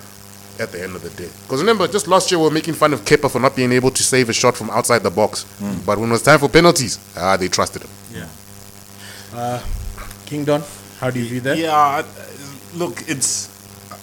[0.60, 1.28] at the end of the day.
[1.42, 3.90] Because remember, just last year we were making fun of Kepa for not being able
[3.90, 5.44] to save a shot from outside the box.
[5.58, 5.78] Hmm.
[5.86, 7.90] But when it was time for penalties, ah, they trusted him.
[8.12, 8.28] yeah.
[9.34, 9.62] Uh,
[10.26, 10.62] King Don,
[11.00, 11.58] how do you view that?
[11.58, 12.02] Yeah,
[12.74, 13.48] look, it's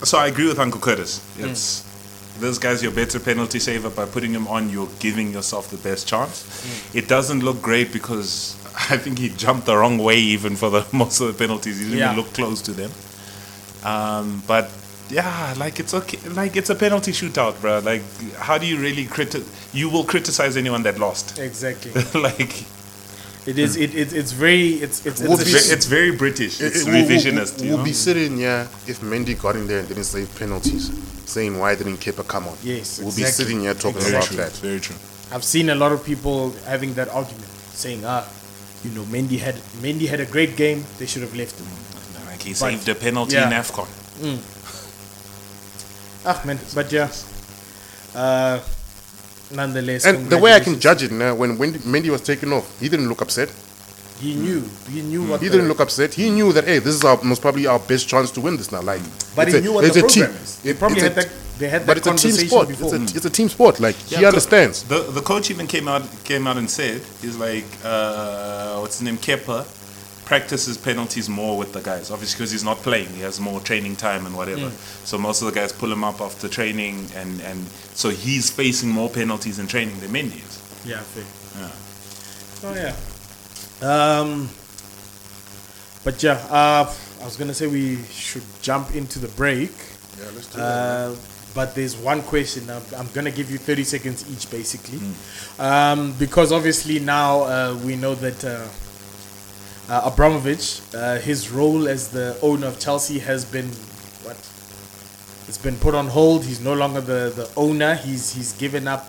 [0.04, 1.22] so I agree with Uncle Curtis.
[1.38, 1.88] It's
[2.40, 3.90] this guy's your better penalty saver.
[3.90, 6.46] By putting him on, you're giving yourself the best chance.
[6.96, 8.56] It doesn't look great because
[8.90, 11.78] I think he jumped the wrong way even for the most of the penalties.
[11.80, 12.12] He didn't Yeah.
[12.14, 12.92] even look close to them.
[13.84, 14.70] Um, but
[15.10, 16.18] yeah, like it's okay.
[16.30, 17.80] Like it's a penalty shootout, bro.
[17.80, 18.02] Like
[18.38, 21.38] how do you really criti- You will criticize anyone that lost.
[21.40, 21.92] Exactly.
[22.22, 22.64] like
[23.48, 23.76] It is.
[23.76, 24.74] It, it it's very.
[24.86, 26.62] It's it's, We'll it's, be- it's, sh- ve- it's very British.
[26.62, 27.62] It's It- it- we'll- revisionist.
[27.62, 30.92] We'll, we'll be sitting here if Mendy got in there and didn't save penalties,
[31.26, 32.56] saying why didn't Kepa come on?
[32.64, 33.46] Yes, we'll be exactly.
[33.46, 34.38] sitting here talking very about true.
[34.38, 34.52] that.
[34.54, 34.96] Very true.
[35.32, 38.28] I've seen a lot of people having that argument, saying, ah,
[38.84, 40.86] you know, Mendy had Mendy had a great game.
[41.00, 41.66] They should have left him.
[42.28, 43.48] Like he But- saved a penalty yeah.
[43.48, 43.88] in AFCON.
[46.26, 46.60] Ah, man.
[46.76, 47.10] But yeah.
[48.14, 48.60] Uh,
[49.54, 50.06] nonetheless.
[50.06, 52.90] And the way I can judge it now, when Wendy, Mendy was taken off, he
[52.90, 53.50] didn't look upset.
[54.20, 54.62] he knew.
[54.90, 55.42] He knew what.
[55.42, 56.14] He the- didn't look upset.
[56.14, 58.72] He knew that hey, this is our most probably our best chance to win this
[58.72, 58.82] now.
[58.82, 59.02] Like,
[59.36, 60.26] But it's he a- knew what the a team.
[60.44, 60.58] is.
[60.64, 61.30] They probably had a- that.
[61.58, 62.68] They had that But it's a team conversation sport.
[62.70, 62.96] before.
[62.96, 63.80] It's a, it's a team sport.
[63.80, 64.84] Like he understands.
[64.84, 69.04] The the coach even came out came out and said he's like uh, what's his
[69.08, 69.66] name Kepa
[70.32, 73.96] practices penalties more with the guys obviously because he's not playing he has more training
[74.08, 75.06] time and whatever Mm.
[75.10, 77.60] so most of the guys pull him up after training and and
[78.02, 80.56] so he's facing more penalties in training than Mendy is
[80.92, 81.28] Yeah, fair.
[81.62, 82.68] Yeah.
[82.68, 82.94] Oh yeah.
[83.92, 84.30] Um.
[86.04, 86.84] But yeah, uh,
[87.22, 89.72] I was gonna say we should jump into the break.
[90.20, 91.16] Yeah, let's do Uh,
[91.54, 92.70] but there's one question.
[92.70, 95.00] I'm, I'm gonna give you 30 seconds each, basically,
[95.60, 98.40] um, because obviously now uh, we know that
[99.92, 103.68] uh, Abramovich, uh, his role as the owner of Chelsea has been
[104.26, 104.38] what?
[105.50, 106.46] It's been put on hold.
[106.46, 107.96] He's no longer the, the owner.
[107.96, 109.04] He's he's given up.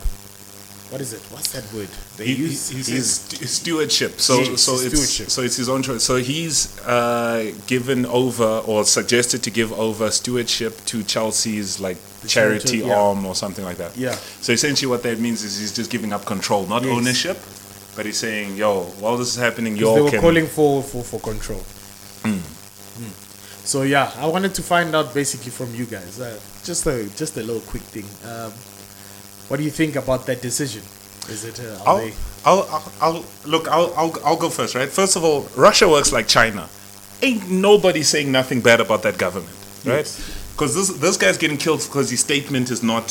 [0.91, 1.21] What is it?
[1.31, 1.89] What's that word?
[2.19, 4.21] They he, use he, he's stu- stewardship.
[4.21, 5.31] So Yes, so it's stewardship.
[5.31, 6.03] so it's his own choice.
[6.03, 12.67] So he's uh, given over or suggested to give over stewardship to Chelsea's like charity
[12.69, 12.99] charity, yeah.
[13.01, 13.97] arm or something like that.
[13.97, 14.17] Yeah.
[14.41, 16.93] So essentially, what that means is he's just giving up control, not Yes.
[16.93, 17.39] ownership,
[17.97, 20.83] but he's saying, "Yo, while this is happening, you all they were can." calling for,
[20.83, 21.61] for, for control.
[22.25, 22.41] Mm.
[23.65, 27.37] So yeah, I wanted to find out basically from you guys, uh, just a just
[27.37, 28.05] a little quick thing.
[28.29, 28.51] Um,
[29.49, 30.83] what do you think about that decision?
[31.29, 32.13] Is it uh, I'll, they?
[32.45, 33.69] I'll, I'll, I'll look.
[33.69, 34.89] I'll, I'll, I'll go first, right?
[34.89, 36.69] First of all, Russia works like China.
[37.23, 40.07] Ain't nobody saying nothing bad about that government, right?
[40.53, 43.11] Because this this guy's getting killed because his statement is not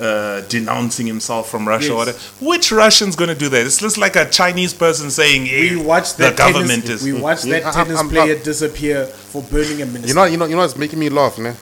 [0.00, 1.92] uh, denouncing himself from Russia.
[1.92, 2.18] Or whatever.
[2.40, 3.64] Which Russian's gonna do that?
[3.66, 7.12] It's just like a Chinese person saying, hey, We watched the that government is." we
[7.26, 10.08] watched Yeah, that I- I'm- tennis I'm- player disappear for burning a minister.
[10.08, 11.56] You know, you know, you know what's making me laugh, man?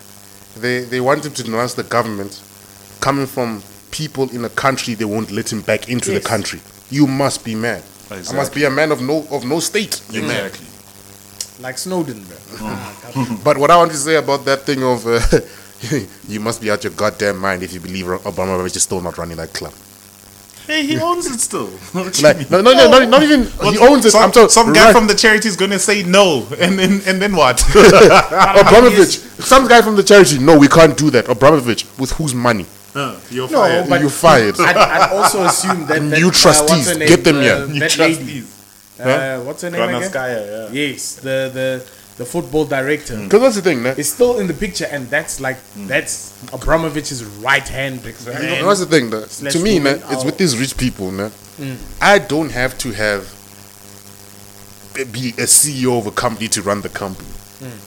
[0.56, 2.40] They they want him to denounce the government
[3.00, 6.22] coming from people in a country they won't let him back into Yes.
[6.22, 6.60] the country.
[6.90, 7.82] You must be mad.
[8.10, 10.00] I must be a man of no of no state.
[10.10, 10.46] You mad.
[10.46, 10.66] exactly.
[11.62, 12.36] like Snowden, bro.
[12.56, 13.36] Come on.
[13.44, 15.20] But what I want to say about that thing of uh,
[16.28, 19.36] you must be out your goddamn mind if you believe Obama is still not running
[19.36, 19.72] that club.
[20.66, 21.70] Hey, he owns it still.
[22.22, 24.12] Like, no, no, no, not, not even he owns it.
[24.12, 24.94] Some, I'm talking some guy right.
[24.94, 27.60] from the charity is gonna say no, and then and then what?
[28.60, 29.18] Abramovich.
[29.42, 30.38] Some guy from the charity.
[30.38, 31.28] No, we can't do that.
[31.28, 32.66] Abramovich, with whose money?
[32.94, 33.88] Uh, you're No, fired.
[33.88, 34.54] but you fired.
[34.60, 37.08] I'd, I'd also assume that, that New uh, trustees, her name?
[37.08, 37.66] get them Uh, here.
[37.66, 38.46] New trustees.
[39.00, 40.10] Uh, what's her name again?
[40.14, 40.68] Yeah.
[40.70, 41.84] Yes, the the
[42.16, 43.24] the football director mm.
[43.24, 43.96] Because that's the thing, man.
[43.98, 45.86] is still in the picture, and that's like mm.
[45.88, 48.04] that's Abramovich's right hand.
[48.04, 49.24] You that's the thing, though.
[49.24, 51.30] To me, man, woman, it's with these rich people, man.
[51.30, 51.76] Mm.
[52.00, 53.38] I don't have to have
[54.94, 57.28] be a CEO of a company to run the company.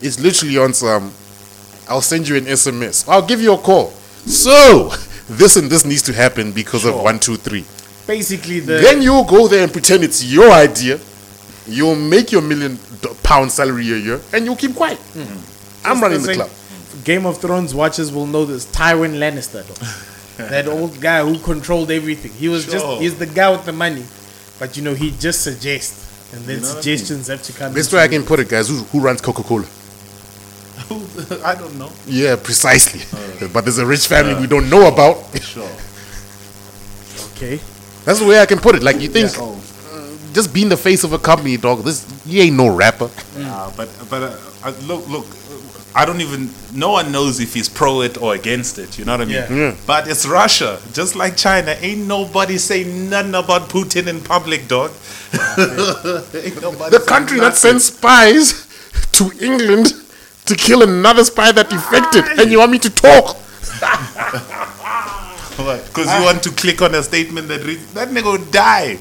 [0.02, 1.12] It's literally on some.
[1.88, 3.08] I'll send you an SMS.
[3.08, 3.90] I'll give you a call.
[4.26, 4.90] So
[5.30, 7.66] this and this needs to happen because of one, two, three.
[8.08, 11.00] Basically, the Then you'll go there and pretend it's your idea.
[11.68, 12.78] You'll make your million
[13.24, 14.98] pound salary a year, and you'll keep quiet.
[15.00, 15.88] Hmm.
[15.88, 16.50] I'm running the club.
[17.04, 18.66] Game of Thrones watchers will know this.
[18.66, 19.64] Tywin Lannister,
[20.38, 22.32] that old guy who controlled everything.
[22.34, 24.06] He was just—he's the guy with the money,
[24.60, 26.84] but you know he just suggests, and then know what I mean?
[26.84, 27.74] suggestions have to come.
[27.74, 28.70] Best into way I can put it, guys.
[28.70, 29.66] Who, who runs Coca Cola?
[31.44, 31.92] I don't know.
[32.06, 33.02] Yeah, precisely.
[33.54, 35.18] but there's a rich family we don't know about.
[35.42, 35.70] Sure.
[37.32, 37.60] Okay.
[38.06, 38.84] That's the way I can put it.
[38.84, 39.60] Like you think, Oh,
[40.36, 41.84] just being the face of a company, dog.
[41.84, 43.10] This he ain't no rapper.
[43.40, 45.26] nah, but but uh, uh, look look.
[45.98, 46.50] I don't even.
[46.74, 49.00] No one knows if he's pro it or against it.
[49.00, 49.36] You know what I mean?
[49.36, 49.54] Yeah.
[49.54, 49.76] Yeah.
[49.88, 51.72] But it's Russia, just like China.
[51.80, 54.92] Ain't nobody saying nothing about Putin in public, dog.
[55.34, 57.80] Ain't nobody The saying country that nothing.
[57.80, 58.68] sends spies
[59.14, 59.94] to England
[60.48, 63.38] to kill another spy that defected, and you want me to talk?
[65.58, 68.98] Because you want to click on a statement that reads, that nigga would die.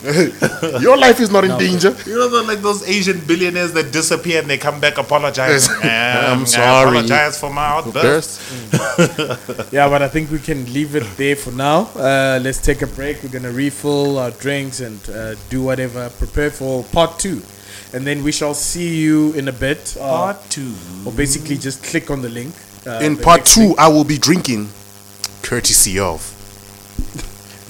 [0.80, 1.94] Your life is not in danger.
[2.06, 5.68] You know, the, like those Asian billionaires that disappear and they come back apologize.
[5.68, 6.24] Yes.
[6.24, 6.88] Um, I'm I sorry.
[6.90, 8.40] apologize for my outburst.
[8.40, 11.88] First, Yeah, but I think we can leave it there for now.
[11.96, 13.22] Uh, let's take a break.
[13.22, 16.08] We're gonna refill our drinks and uh, do whatever.
[16.18, 17.42] Prepare for part two,
[17.92, 19.96] and then we shall see you in a bit.
[19.98, 20.72] Uh, Part two.
[21.04, 22.54] or basically just click on the link.
[22.86, 23.78] Uh, in the part two, link.
[23.78, 24.68] I will be drinking,
[25.42, 26.30] courtesy of.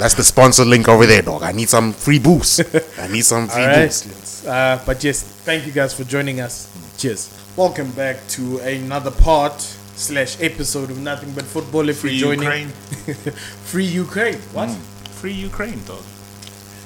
[0.04, 1.42] That's the sponsor link over there, dog.
[1.42, 2.60] I need some free boost.
[3.00, 3.86] I need some free All right.
[3.86, 4.46] boost.
[4.46, 6.68] Uh, but yes, thank you guys for joining us.
[6.98, 7.32] Cheers.
[7.56, 9.62] Welcome back to another part
[9.96, 11.88] slash episode of Nothing But Football.
[11.88, 12.68] If Free you're joining, Ukraine.
[13.64, 14.36] free Ukraine.
[14.52, 14.68] What?
[14.68, 14.80] Hmm.
[15.20, 16.02] Free Ukraine, dog.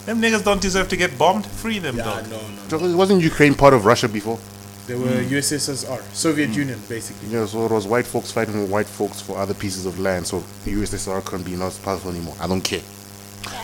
[0.06, 1.44] Them niggas don't deserve to get bombed.
[1.44, 2.30] Free them, Yeah, dog.
[2.30, 2.68] no, no.
[2.68, 4.38] Dog, Wasn't Ukraine part of Russia before?
[4.86, 5.34] They were hmm.
[5.34, 6.60] USSR, Soviet hmm.
[6.60, 7.30] Union, basically.
[7.30, 10.24] Yeah, so it was white folks fighting with white folks for other pieces of land.
[10.24, 12.36] So the USSR can't be not powerful anymore.
[12.38, 12.82] I don't care.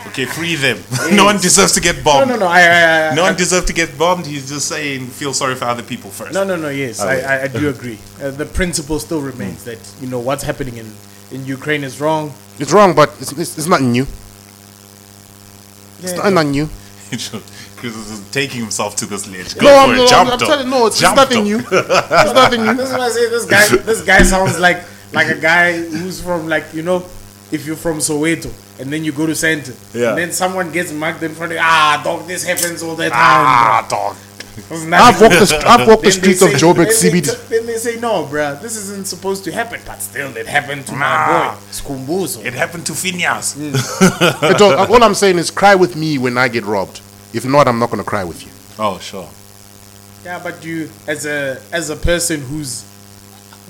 [0.07, 0.77] Okay, free them.
[1.11, 2.29] no one deserves to get bombed.
[2.29, 2.47] no, no.
[2.47, 4.25] I, I, I, No I- one deserves to get bombed.
[4.25, 6.33] He's just saying, feel sorry for other people first.
[6.33, 6.69] no, no, no.
[6.69, 7.31] Yes, Oh, I, yeah.
[7.31, 7.97] I, I do agree.
[8.21, 10.91] Uh, the principle still remains that you know what's happening in
[11.31, 12.31] in Ukraine is wrong.
[12.59, 14.05] It's wrong, but it's, it's, it's nothing new.
[16.01, 16.67] It's Yeah, not, nothing new.
[17.77, 19.55] Chris is taking himself to this ledge.
[19.57, 19.97] Go No, for I'm, it.
[19.97, 20.47] no, Jump, I'm, I'm dog.
[20.49, 21.45] telling no, it's, it's Jump, nothing dog.
[21.45, 21.59] new.
[21.59, 22.73] It's nothing new.
[22.73, 23.67] This is why I say this guy.
[23.77, 26.99] This guy sounds like like a guy who's from like you know,
[27.51, 30.09] if you're from Soweto and then you go to Center, Yeah.
[30.09, 31.61] and then someone gets mugged in front of you.
[31.63, 33.11] Ah, dog, this happens all the time.
[33.13, 34.15] Ah, dog.
[34.15, 34.77] bro.
[34.77, 37.21] It's I've walked the, I've walked the Then they streets of say- Joburg then they
[37.21, 37.31] CBD.
[37.31, 40.87] t- Then they say, no, bruh, this isn't supposed to happen, but still, it happened
[40.87, 42.43] to my boy, Skumbuzo.
[42.45, 43.53] It happened to Phineas.
[44.39, 47.01] Hey, dog, all I'm saying is cry with me when I get robbed.
[47.33, 48.51] If not, I'm not going to cry with you.
[48.79, 49.29] Oh, sure.
[50.23, 52.83] Yeah, but you, as a as a person who's,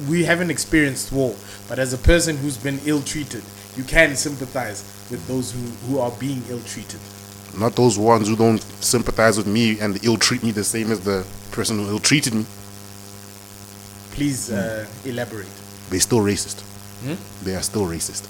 [0.08, 1.36] we haven't experienced war,
[1.68, 3.44] but as a person who's been ill-treated,
[3.78, 7.00] you can sympathize with those who, who are being ill-treated.
[7.58, 11.00] Not those ones who don't sympathize with me and ill treat me the same as
[11.02, 12.46] the person who ill treated me.
[14.12, 15.48] Please uh, elaborate.
[15.90, 16.64] They're still racist.
[17.44, 18.26] They are still racist.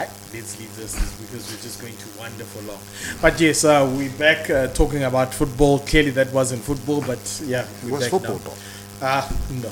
[0.00, 2.80] I, let's leave this because we're just going to wander for long.
[3.20, 5.80] But yes, uh, we're back uh, talking about football.
[5.80, 8.44] Clearly, that wasn't football, but yeah, we're What's back football, now.
[8.44, 8.56] dog?
[9.02, 9.70] Ah, no.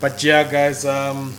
[0.00, 1.34] But yeah, guys, um,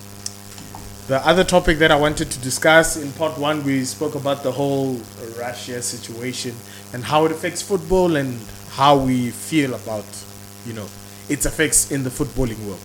[1.07, 4.51] the other topic that I wanted to discuss in part one, we spoke about the
[4.51, 4.99] whole
[5.37, 6.55] Russia situation
[6.93, 8.39] and how it affects football and
[8.71, 10.05] how we feel about,
[10.65, 10.87] you know,
[11.29, 12.79] its effects in the footballing world.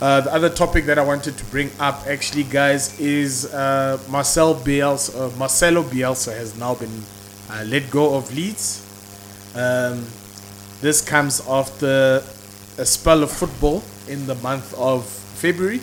[0.00, 4.54] Uh, the other topic that I wanted to bring up, actually, guys, is uh, Marcel
[4.54, 5.34] Bielsa.
[5.34, 7.02] Uh, Marcelo Bielsa has now been
[7.50, 8.86] uh, let go of Leeds.
[9.54, 10.06] Um,
[10.80, 12.22] this comes after
[12.78, 15.80] a spell of football in the month of February,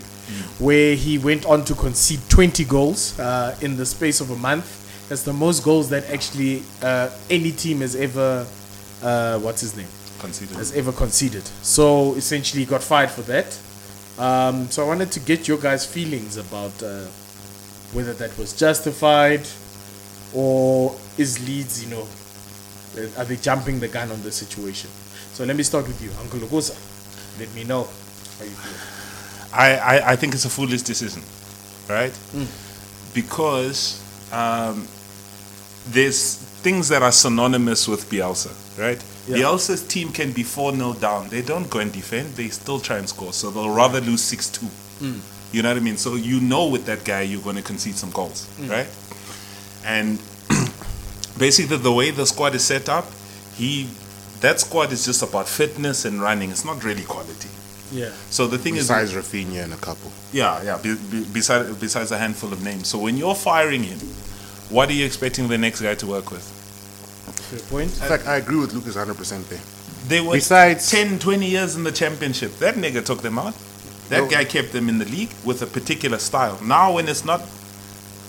[0.59, 4.83] where he went on to concede 20 goals uh, in the space of a month.
[5.09, 8.45] That's the most goals that actually uh, any team has ever,
[9.01, 9.87] uh, what's his name,
[10.19, 10.55] Consider.
[10.55, 11.43] has ever conceded.
[11.61, 13.57] So essentially, he got fired for that.
[14.19, 17.05] Um, so I wanted to get your guys' feelings about uh,
[17.93, 19.47] whether that was justified
[20.33, 22.07] or is Leeds, you know,
[23.17, 24.89] are they jumping the gun on the situation?
[25.33, 26.75] So let me start with you, Uncle Lugosa.
[27.39, 27.83] Let me know
[28.39, 28.96] how you feel.
[29.57, 31.23] I, I, I think it's a foolish decision,
[31.89, 32.13] right?
[32.31, 32.45] Hmm.
[33.13, 34.87] Because um,
[35.87, 39.03] there's things that are synonymous with Bielsa, right?
[39.27, 39.37] Yeah.
[39.37, 41.29] Bielsa's team can be 4 0 down.
[41.29, 43.33] They don't go and defend, they still try and score.
[43.33, 44.65] So they'll rather lose 6 2.
[44.65, 45.19] Hmm.
[45.51, 45.97] You know what I mean?
[45.97, 48.69] So you know with that guy, you're going to concede some goals, hmm.
[48.69, 48.87] right?
[49.85, 50.19] And
[51.39, 53.05] basically, the way the squad is set up,
[53.55, 53.89] he
[54.41, 56.51] that squad is just about fitness and running.
[56.51, 57.49] It's not really quality.
[57.91, 58.11] Yeah.
[58.29, 60.11] So the thing is, Besides Rafinha and a couple.
[60.33, 60.77] yeah, yeah.
[60.77, 62.87] Be, be, besides, besides a handful of names.
[62.87, 63.99] So when you're firing him,
[64.69, 66.45] what are you expecting the next guy to work with?
[67.51, 67.83] Good point.
[68.01, 69.59] In fact, I agree with Lucas 100% there.
[70.09, 72.59] They were Besides- 10, 20 years in the championship.
[72.59, 73.53] That nigga took them out.
[74.09, 74.27] That No.
[74.29, 76.59] guy kept them in the league with a particular style.
[76.63, 77.41] Now when it's not,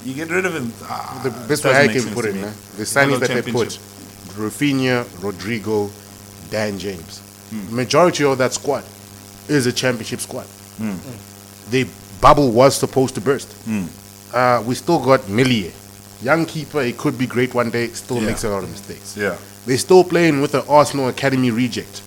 [0.05, 0.73] you get rid of him.
[0.85, 2.53] Ah, The best way I can put it, man.
[2.77, 3.83] The Hello, signings that they put championship.
[4.37, 5.91] Rafinha, Rodrigo,
[6.51, 7.21] Dan James.
[7.51, 7.75] Hmm.
[7.75, 8.85] Majority of that squad
[9.49, 10.47] is a championship squad.
[11.71, 11.87] The
[12.21, 13.55] bubble was supposed to burst.
[14.35, 15.73] Uh, we still got Meslier.
[16.23, 18.27] Young keeper, he could be great one day, still Yeah.
[18.27, 19.17] makes a lot of mistakes.
[19.17, 19.37] Yeah.
[19.67, 22.03] They're still playing with the Arsenal Academy reject.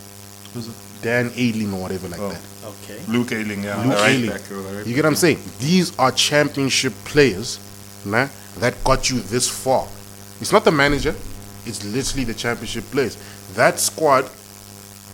[1.01, 2.29] Dan Ayling or whatever like Oh.
[2.29, 2.41] that.
[2.65, 2.99] Okay.
[3.07, 3.77] Luke Ayling, yeah.
[3.83, 4.29] Luke right Ayling.
[4.29, 5.39] back, right You get what I'm saying?
[5.59, 7.57] These are championship players
[8.05, 8.27] nah,
[8.59, 9.87] that got you this far.
[10.41, 11.15] It's not the manager,
[11.65, 13.17] it's literally the championship players.
[13.55, 14.29] That squad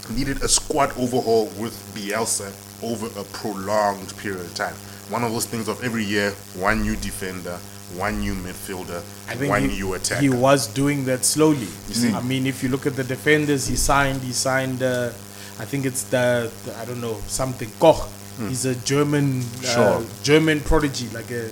[0.10, 2.52] needed a squad overhaul with Bielsa
[2.84, 4.76] over a prolonged period of time.
[5.10, 7.58] One of those things of every year, one new defender,
[7.96, 9.00] one new midfielder,
[9.30, 10.22] I think one he, new attacker.
[10.22, 11.66] he was doing that slowly.
[11.66, 12.12] see?
[12.14, 14.22] I mean, if you look at the defenders, he signed.
[14.22, 14.84] He signed.
[14.84, 15.12] Uh,
[15.60, 18.08] I think it's the, the I don't know something Koch.
[18.48, 20.06] He's a German uh, Sure.
[20.22, 21.50] German prodigy, like a,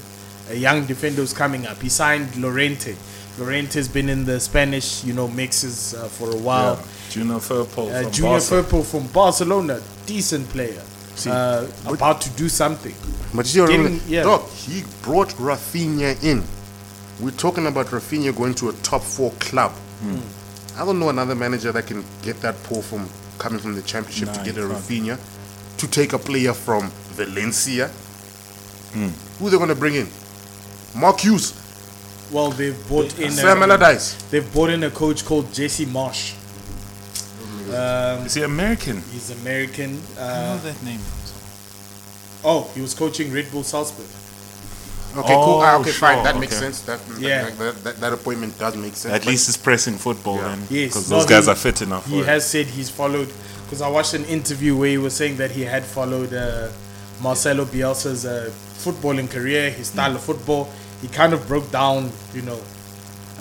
[0.52, 1.82] a young defender who's coming up.
[1.82, 2.96] He signed Llorente.
[3.38, 6.76] Llorente's been in the Spanish, you know, mixes uh, for a while.
[6.76, 6.86] Yeah.
[7.10, 8.46] Junior Firpo Uh, from Junior Barca.
[8.64, 10.82] Firpo from Barcelona, decent player.
[11.28, 12.94] Uh, about to do something.
[13.34, 14.24] But you Getting- yeah.
[14.24, 16.44] dog, he brought Rafinha in.
[17.22, 19.72] We're talking about Rafinha going to a top four club.
[20.02, 20.20] Hmm.
[20.78, 23.08] I don't know another manager that can get that pull from
[23.38, 24.62] coming from the championship to get a.
[24.62, 25.18] Rafinha
[25.78, 27.88] to take a player from Valencia.
[28.94, 29.10] Hmm.
[29.40, 30.08] Who they going to bring in?
[30.96, 31.54] Mark Hughes,
[32.32, 34.14] Well, they've brought in Sam a, Allardyce.
[34.32, 36.34] they've brought in a coach called Jesse Marsch.
[37.70, 39.02] Um, Is he American?
[39.12, 40.02] he's American.
[40.18, 41.00] I Uh, know that name.
[42.44, 44.06] oh, he was coaching Red Bull Salzburg.
[45.18, 45.62] Okay, cool.
[45.62, 46.16] Ah, Oh, okay, fine.
[46.18, 46.66] sure, That makes okay.
[46.66, 46.82] sense.
[46.82, 47.44] That, Yeah.
[47.46, 49.14] that, that, that, that appointment does make sense.
[49.14, 50.50] At But least it's pressing football Yeah.
[50.50, 50.60] then.
[50.70, 53.32] Yes, Because no, those guys he- are fit enough He for has said he's followed
[53.66, 56.68] because I watched an interview where he was saying that he had followed uh,
[57.22, 58.52] Marcelo Bielsa's uh,
[58.84, 60.70] footballing career, his style of football.
[61.02, 62.60] He kind of broke down, you know,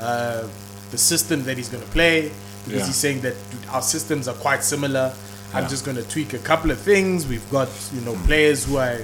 [0.00, 0.46] uh,
[0.90, 2.30] the system that he's going to play
[2.64, 2.86] because Yeah.
[2.86, 5.12] he's saying that dude, our systems are quite similar.
[5.52, 5.58] Yeah.
[5.60, 7.26] I'm just going to tweak a couple of things.
[7.26, 8.98] We've got you know players who are,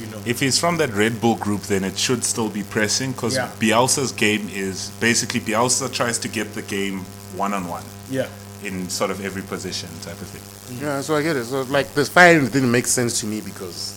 [0.00, 3.12] you know, If he's from that Red Bull group, then it should still be pressing
[3.12, 3.50] because Yeah.
[3.60, 7.00] Bielsa's game is basically Bielsa tries to get the game
[7.36, 8.26] one on one yeah.
[8.64, 10.78] in sort of every position type of thing.
[10.80, 11.44] yeah, so I get it.
[11.44, 13.94] So like this firing didn't make sense to me because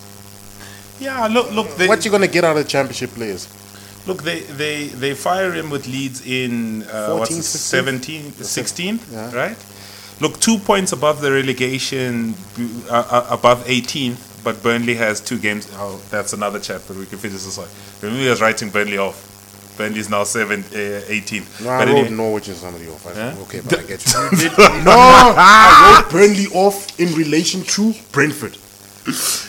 [0.99, 3.47] Yeah, look, look, they, what you gonna get out of the championship players?
[4.07, 7.41] Look, they, they, they fire him with Leeds in uh, what's it,
[7.83, 8.31] 15th?
[8.31, 9.35] 17th, 16th, Yeah.
[9.35, 9.57] right?
[10.19, 12.35] Look, two points above the relegation,
[12.89, 15.67] uh, uh, above 18th, but Burnley has two games.
[15.73, 17.67] Oh, that's another chapter we can finish this one.
[18.01, 19.27] Burnley was writing Burnley off.
[19.77, 21.63] Burnley's now seven, uh, 18th.
[21.63, 23.05] No, I But wrote anyway- Norwich and somebody off.
[23.07, 23.41] I- Huh?
[23.43, 24.49] Okay, but I get you.
[24.83, 24.91] no,
[25.37, 28.57] I wrote Burnley off in relation to Brentford.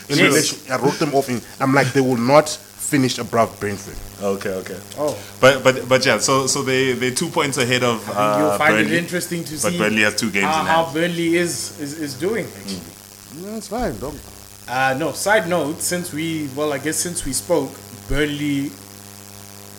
[0.09, 0.19] In Yes.
[0.19, 1.39] relation, I wrote them off in.
[1.59, 3.95] I'm like, they will not finish above Brentford.
[4.23, 4.79] Okay, okay.
[4.97, 8.17] Oh, But but but yeah, so so they they two points ahead of I think
[8.17, 8.95] uh, you'll find Burnley.
[8.95, 10.93] it interesting to but see Burnley has two games how, in how hand.
[10.95, 12.45] Burnley is is, is doing.
[12.45, 13.43] Actually.
[13.43, 14.15] No, it's fine, dog.
[14.67, 17.71] Uh, no, side note, since we, well, I guess since we spoke,
[18.07, 18.71] Burnley,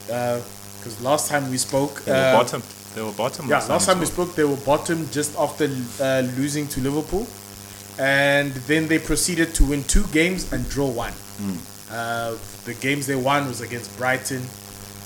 [0.06, 2.62] because last time we spoke, They were uh, bottom.
[2.94, 3.48] They were bottom.
[3.48, 5.64] yeah, last time we spoke, they were bottom just after
[6.00, 7.26] uh, losing to Liverpool,
[7.98, 11.14] and then they proceeded to win two games and draw one.
[11.94, 14.42] Uh, the games they won was against Brighton,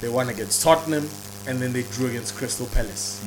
[0.01, 1.07] they won against Tottenham,
[1.47, 3.21] and then they drew against Crystal Palace.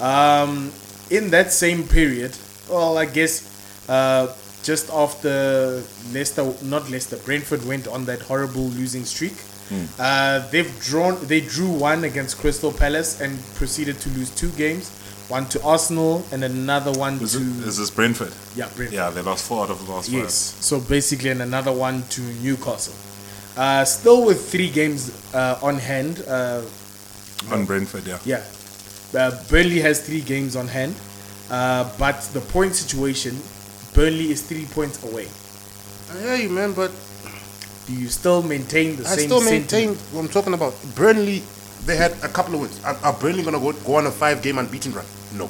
[0.00, 0.72] Um,
[1.10, 2.32] in that same period,
[2.70, 3.44] well, I guess
[3.88, 4.32] uh,
[4.62, 5.82] just after
[6.12, 9.34] Leicester, not Leicester, Brentford went on that horrible losing streak.
[9.98, 11.16] Uh, they've drawn.
[11.26, 14.90] They drew one against Crystal Palace and proceeded to lose two games.
[15.32, 18.34] One to Arsenal and another one Is, to it, is this Brentford?
[18.54, 18.92] yeah Brentford.
[18.92, 20.34] Yeah, they lost four out of the last Yes.
[20.60, 22.92] So basically, and another one to Newcastle.
[23.56, 25.00] Uh, still with three games
[25.34, 26.22] uh, on hand.
[26.28, 26.60] Uh.
[27.50, 28.18] On Brentford, yeah.
[28.26, 28.44] yeah,
[29.18, 30.94] uh, Burnley has three games on hand,
[31.50, 33.34] uh, but the point situation,
[33.94, 35.28] Burnley is three points away.
[36.12, 36.92] I hear you, man, but
[37.86, 39.72] Do you still maintain the I same I still sentiment?
[39.72, 40.74] maintain what I'm talking about.
[40.94, 41.42] Burnley,
[41.86, 42.84] they had a couple of wins.
[42.84, 45.06] Are, are Burnley going to go, go on a five game unbeaten run?
[45.34, 45.48] No.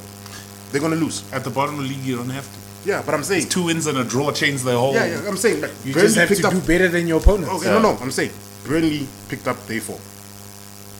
[0.70, 1.30] They're going to lose.
[1.32, 2.88] At the bottom of the league, you don't have to.
[2.88, 3.48] Yeah, but I'm saying.
[3.48, 4.94] Two wins and a draw change the whole.
[4.94, 5.60] Yeah, yeah, I'm saying.
[5.60, 6.52] Like, You Burnley just have picked to up.
[6.54, 7.52] do better than your opponents.
[7.54, 8.32] Okay, no, no, I'm saying
[8.66, 9.96] Burnley picked up day four.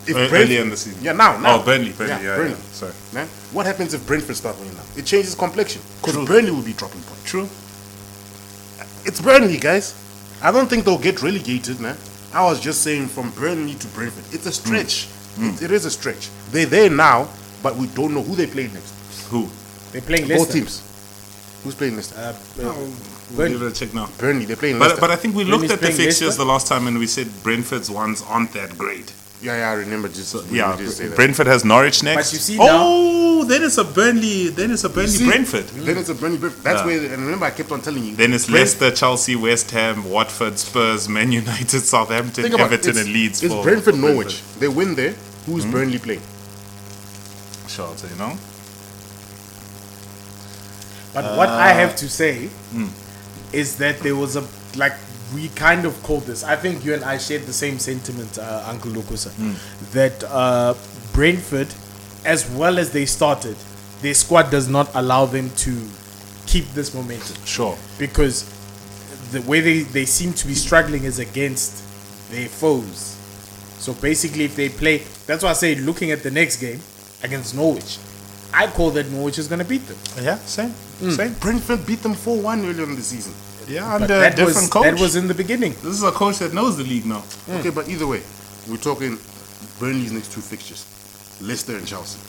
[0.05, 1.03] If Brent- early in the season.
[1.03, 1.61] Yeah, now, now.
[1.61, 2.51] Oh, Burnley, Burnley, yeah, Burnley.
[2.51, 2.72] yeah.
[2.72, 2.93] Sorry.
[3.14, 4.83] Man, what happens if Brentford start winning now?
[4.97, 5.80] It changes complexion.
[6.01, 6.26] Because.
[6.28, 7.24] Burnley will be dropping points.
[7.24, 7.49] True.
[9.05, 9.95] It's Burnley, guys.
[10.43, 11.97] I don't think they'll get relegated, man.
[12.35, 14.24] I was just saying from Burnley to Brentford.
[14.35, 15.09] It's a stretch.
[15.37, 15.55] Mm.
[15.55, 16.30] It, it is a stretch.
[16.51, 17.28] They're there now,
[17.63, 18.93] but we don't know who they play next.
[19.31, 19.49] Who?
[19.93, 20.53] They're playing Both Leicester.
[20.55, 20.83] teams.
[21.65, 22.17] Who's playing Leicester?
[22.17, 22.75] Uh, uh,
[23.37, 24.09] We'll give it a check now.
[24.19, 24.45] Burnley.
[24.45, 25.01] They're playing But, Leicester.
[25.01, 26.45] but I think we looked Burnley's at the fixtures Leicester?
[26.45, 29.11] the last time and we said Brentford's ones aren't that great.
[29.41, 30.09] yeah, yeah, I remember.
[30.09, 31.17] Just we Yeah, did say that.
[31.17, 32.27] Brentford has Norwich next.
[32.29, 34.49] But you see oh, then it's a Burnley.
[34.51, 35.27] Then it's a Burnley See?
[35.27, 35.65] Brentford.
[35.69, 36.39] Then it's a Burnley.
[36.39, 36.63] Brentford.
[36.63, 36.87] That's Yeah.
[36.87, 37.13] where.
[37.15, 38.17] And remember, I kept on telling you.
[38.17, 42.81] Then it's Brent- Leicester, Chelsea, West Ham, Watford, Spurs, Man United, Southampton, Think about it,
[42.87, 43.43] Everton, and Leeds.
[43.43, 44.43] It's for- Brentford, for Norwich.
[44.61, 45.15] They win there.
[45.47, 45.71] Who's Hmm?
[45.73, 46.23] Burnley playing?
[47.75, 48.37] Sure, you know.
[51.14, 52.89] But what I have to say Hmm.
[53.53, 54.45] is that there was a
[54.77, 54.95] like
[55.35, 56.45] we kind of called this.
[56.45, 59.53] I think you and I shared the same sentiment, uh, Uncle Lokusa, Hmm.
[59.93, 60.75] that uh,
[61.12, 61.68] Brentford,
[62.25, 63.57] as well as they started,
[64.03, 65.73] their squad does not allow them to
[66.47, 67.77] keep this momentum Sure.
[67.99, 68.45] because
[69.33, 71.73] the way they, they seem to be struggling is against
[72.31, 73.16] their foes.
[73.79, 76.81] So basically, if they play, that's why I say looking at the next game
[77.23, 77.99] against Norwich,
[78.53, 79.97] I call that Norwich is going to beat them.
[80.23, 80.70] Yeah, same.
[80.70, 81.11] Hmm.
[81.11, 81.35] Same.
[81.35, 83.35] Brentford beat them 4 1 earlier in the season.
[83.68, 84.85] Yeah, under a different was coach.
[84.85, 85.73] that was in the beginning.
[85.75, 87.20] this is a coach that knows the league now.
[87.20, 87.57] Hmm.
[87.59, 88.23] Okay, but either way,
[88.68, 89.18] we're talking
[89.79, 90.87] Burnley's next two fixtures
[91.41, 92.20] Leicester and Chelsea.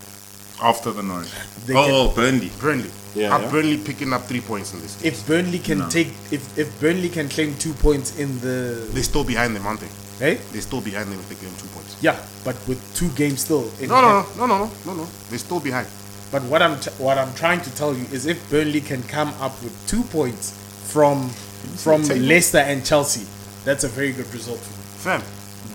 [0.61, 1.31] After the Norwich.
[1.65, 2.51] They oh, can- oh, Burnley.
[2.61, 2.91] Burnley.
[3.15, 3.51] Yeah, Are yeah.
[3.51, 5.03] Burnley picking up three points in this?
[5.03, 9.23] If Burnley can take, if, if Burnley can claim two points in the, They're still
[9.23, 9.89] behind them, aren't they?
[10.23, 10.35] Eh?
[10.35, 11.97] hey, They're still behind them if they claim two points.
[12.01, 13.69] yeah, but with two games still.
[13.81, 15.07] in No, no, no, no, no, no, no, no.
[15.29, 15.87] They're still behind.
[16.31, 19.29] But what I'm t- what I'm trying to tell you is if Burnley can come
[19.39, 20.51] up with two points
[20.91, 21.29] from
[21.77, 22.01] from?
[22.03, 23.25] Leicester and Chelsea,
[23.65, 24.83] that's a very good result for me.
[25.05, 25.21] Fam,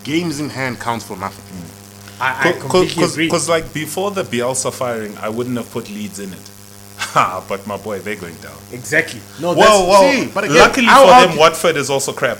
[0.03, 1.45] games in hand counts for nothing.
[1.45, 1.75] Mm.
[2.21, 3.27] I, I completely agree.
[3.27, 6.51] Because, like, before the Bielsa firing, I wouldn't have put Leeds in it.
[6.99, 8.57] Ha, but my boy, they're going down.
[8.73, 9.21] exactly.
[9.41, 10.11] No, Whoa, that's, whoa.
[10.11, 12.37] see, but again, Luckily I'll for them, argue- Watford is also crap.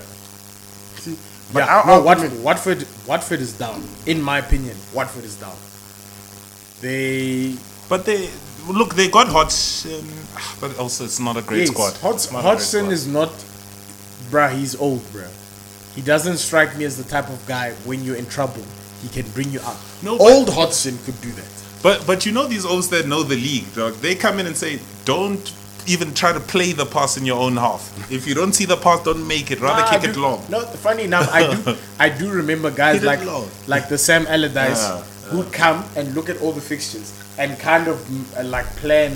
[1.53, 3.83] But yeah, our no, Wat- argument- Watford, Watford is down.
[4.05, 5.55] In my opinion, Watford is down.
[6.81, 7.55] They
[7.89, 8.29] But they,
[8.67, 10.05] look, they got Hodgson,
[10.61, 11.93] but also it's not a great yes, squad.
[11.95, 12.91] Hodg- not a great squad.
[12.91, 13.29] is not,
[14.29, 14.51] bruh.
[14.55, 15.27] He's old, bruh.
[15.95, 18.63] He doesn't strike me as the type of guy when you're in trouble,
[19.01, 19.75] he can bring you up.
[20.03, 21.49] No, old Hodgson could do that.
[21.81, 23.95] But but you know these O's that know the league, dog.
[23.95, 25.51] They come in and say, don't
[25.87, 28.11] even try to play the pass in your own half.
[28.11, 29.59] If you don't see the pass, don't make it.
[29.61, 30.43] Rather Nah, kick it long.
[30.49, 31.75] No, funny enough, I do.
[31.99, 33.47] I do remember guys like long.
[33.67, 35.01] like the Sam Allardyce Yeah,
[35.31, 39.13] who'd come and look at all the fixtures and kind of uh, like plan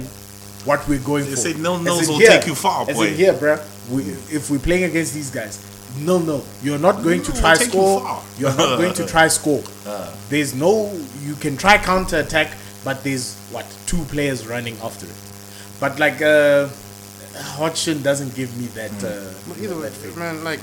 [0.66, 1.38] what we're going They for.
[1.38, 3.08] say nil nils in will here- take you far, As boy.
[3.08, 3.60] in here, bruh,
[3.90, 4.04] we,
[4.36, 5.60] if we're playing against these guys,
[6.00, 8.00] no, no, you're not going to try you score.
[8.02, 8.24] far.
[8.40, 9.62] You're not going to try score.
[10.30, 10.92] There's no.
[11.22, 15.12] You can try counter attack, but there's what two players running after it.
[15.84, 16.70] But like uh,
[17.60, 18.92] Hodgson doesn't give me that.
[19.04, 19.06] Hmm.
[19.06, 20.16] Uh, But either way, that feel.
[20.16, 20.62] man, like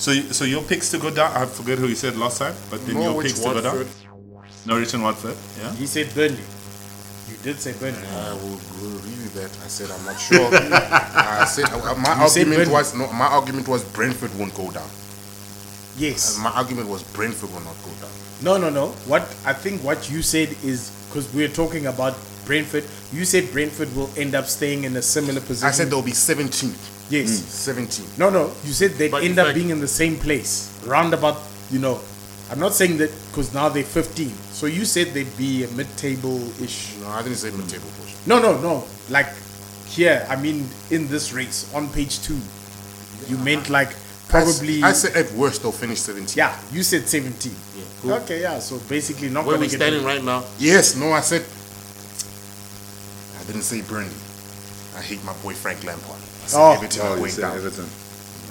[0.00, 1.30] So y- so your picks to go down.
[1.36, 3.76] I forget who you said last time, but then your Norwich, picks to go down.
[3.84, 4.66] Watford.
[4.66, 5.36] Norwich and Watford.
[5.60, 5.72] Yeah.
[5.76, 6.46] He said Burnley.
[7.28, 8.00] You did say Burnley.
[8.08, 9.50] I will, will review that.
[9.64, 10.48] I said I'm not sure.
[10.54, 12.72] I said uh, my You argument Burnley.
[12.72, 13.12] was no.
[13.12, 14.88] My argument was Brentford won't go down.
[16.00, 16.38] Yes.
[16.40, 18.14] My argument was Brentford will not go down.
[18.40, 18.86] No, no, no.
[19.04, 22.16] What I think what you said is because we're talking about
[22.50, 22.82] Brentford.
[23.12, 25.68] You said Brentford will end up staying in a similar position.
[25.68, 27.06] I said they'll be 17th.
[27.08, 27.38] Yes.
[27.38, 28.06] Hmm, 17.
[28.18, 28.52] No, no.
[28.64, 31.38] You said they'd But end up fact- being in the same place, roundabout.
[31.70, 32.00] You know,
[32.50, 34.32] I'm not saying that because now they're 15.
[34.50, 36.96] So you said they'd be a mid-table ish.
[37.00, 38.14] No, I didn't say mid-table push.
[38.26, 38.82] No, no, no.
[39.10, 39.30] Like
[39.86, 42.34] here, I mean, in this race on page two,
[43.28, 43.44] you uh-huh.
[43.44, 43.94] meant like
[44.26, 44.82] probably.
[44.82, 46.34] I, said at worst they'll finish 17.
[46.36, 47.54] yeah, you said 17.
[48.02, 48.14] cool.
[48.26, 48.58] Okay, yeah.
[48.58, 49.78] So basically, not Where gonna we get.
[49.78, 50.42] standing right now?
[50.58, 51.46] Yes, no, I said.
[53.50, 54.14] I didn't say Burnley.
[54.96, 56.14] I hate my boy Frank Lampard.
[56.14, 56.72] I said Oh.
[56.72, 57.56] Everton are you said down.
[57.56, 57.84] Everton.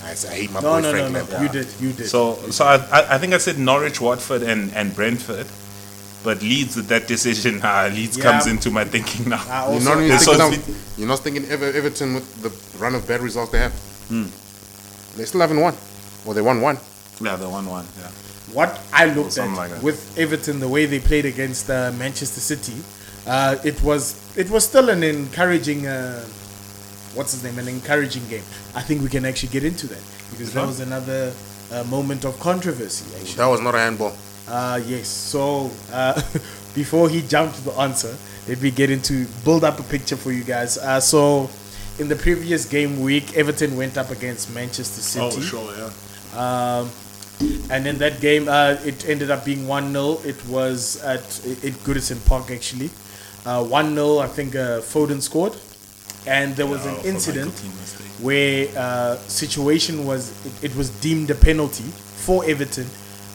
[0.04, 1.20] I said I hate my No, boy no, no, Frank no.
[1.20, 1.42] Lampard.
[1.42, 2.08] You did, you did.
[2.08, 5.48] So, so I, I, I think I said Norwich, Watford, and, and Brentford.
[6.22, 8.24] But Leeds, with that decision, uh, Leeds Yeah.
[8.26, 9.42] comes into my thinking now.
[9.50, 12.78] I You're not, even It's thinking also- of, you're not thinking Ever, Everton with the
[12.78, 13.72] run of bad results they have.
[14.10, 14.26] Hmm.
[15.18, 15.76] They still haven't won.
[16.26, 16.78] Well, they won one.
[17.22, 17.86] yeah, they won one.
[17.98, 18.08] Yeah.
[18.52, 22.76] what I looked at like with Everton, the way they played against uh, Manchester City,
[23.30, 24.04] uh, it was
[24.38, 25.86] it was still an encouraging.
[25.88, 26.26] Uh,
[27.16, 27.58] what's his name?
[27.60, 28.44] An encouraging game.
[28.76, 31.32] I think we can actually get into that because that was another
[31.72, 33.06] uh, moment of controversy.
[33.16, 34.14] Actually, That was not a handball.
[34.48, 35.08] uh, yes.
[35.08, 36.14] So uh,
[36.76, 38.14] before he jumped to the answer,
[38.48, 40.78] let me get into build up a picture for you guys.
[40.78, 41.50] Uh, so.
[42.00, 45.36] In the previous game week, Everton went up against Manchester City.
[45.38, 45.92] Oh, sure, yeah.
[46.80, 46.90] Um,
[47.70, 50.20] and in that game, uh, it ended up being 1 0.
[50.26, 52.90] It was at, at Goodison Park, actually.
[53.46, 55.56] Uh, 1 0, I think uh, Foden scored.
[56.28, 58.08] And there was Oh, an incident Michael Keane mistake.
[58.20, 61.86] where uh, situation was, it, it was deemed a penalty
[62.26, 62.88] for Everton.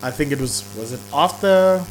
[0.03, 1.83] I think it was, was it after,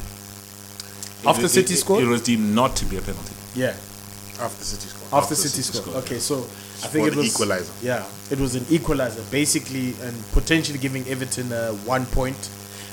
[1.26, 2.04] after It- City it- scored?
[2.04, 3.34] It was deemed not to be a penalty.
[3.56, 3.74] yeah.
[4.40, 5.04] After City scored.
[5.06, 5.84] After, After City, City scored.
[5.86, 6.46] scored, Okay, so
[6.84, 7.74] I think it was equalizer.
[7.82, 12.50] Yeah, it was an equalizer, basically, and potentially giving Everton uh, one point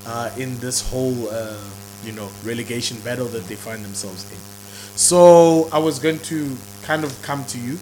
[0.07, 1.57] uh, in this whole, uh,
[2.05, 4.39] you know, relegation battle that they find themselves in.
[4.97, 7.79] So I was going to kind of come to you,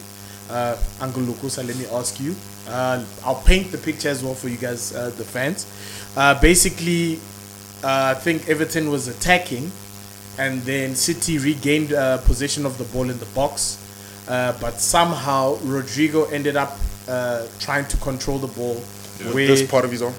[0.49, 1.65] uh, Uncle Lukusa.
[1.65, 2.35] Let me ask you.
[2.67, 5.65] Uh, I'll paint the picture as well for you guys, uh, the fans.
[6.15, 7.19] Uh, basically,
[7.83, 9.71] uh, I think Everton was attacking,
[10.37, 13.77] and then City regained uh, possession of the ball in the box.
[14.29, 16.77] Uh, but somehow Rodrigo ended up
[17.07, 18.75] uh, trying to control the ball.
[19.33, 20.13] where, This part of his own.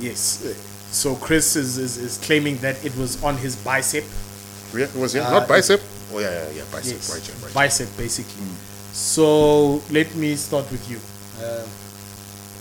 [0.00, 0.44] yes.
[0.44, 0.54] uh,
[0.90, 4.04] So Chris is, is, is claiming that it was on his bicep.
[4.74, 5.28] Yeah, it was, yeah.
[5.28, 5.80] Uh, not bicep.
[6.12, 6.62] Oh, yeah, yeah, yeah.
[6.72, 6.94] Bicep.
[6.94, 7.54] Yes, Right, yeah, right.
[7.54, 8.46] bicep basically.
[8.92, 10.98] So let me start with you,
[11.44, 11.66] uh,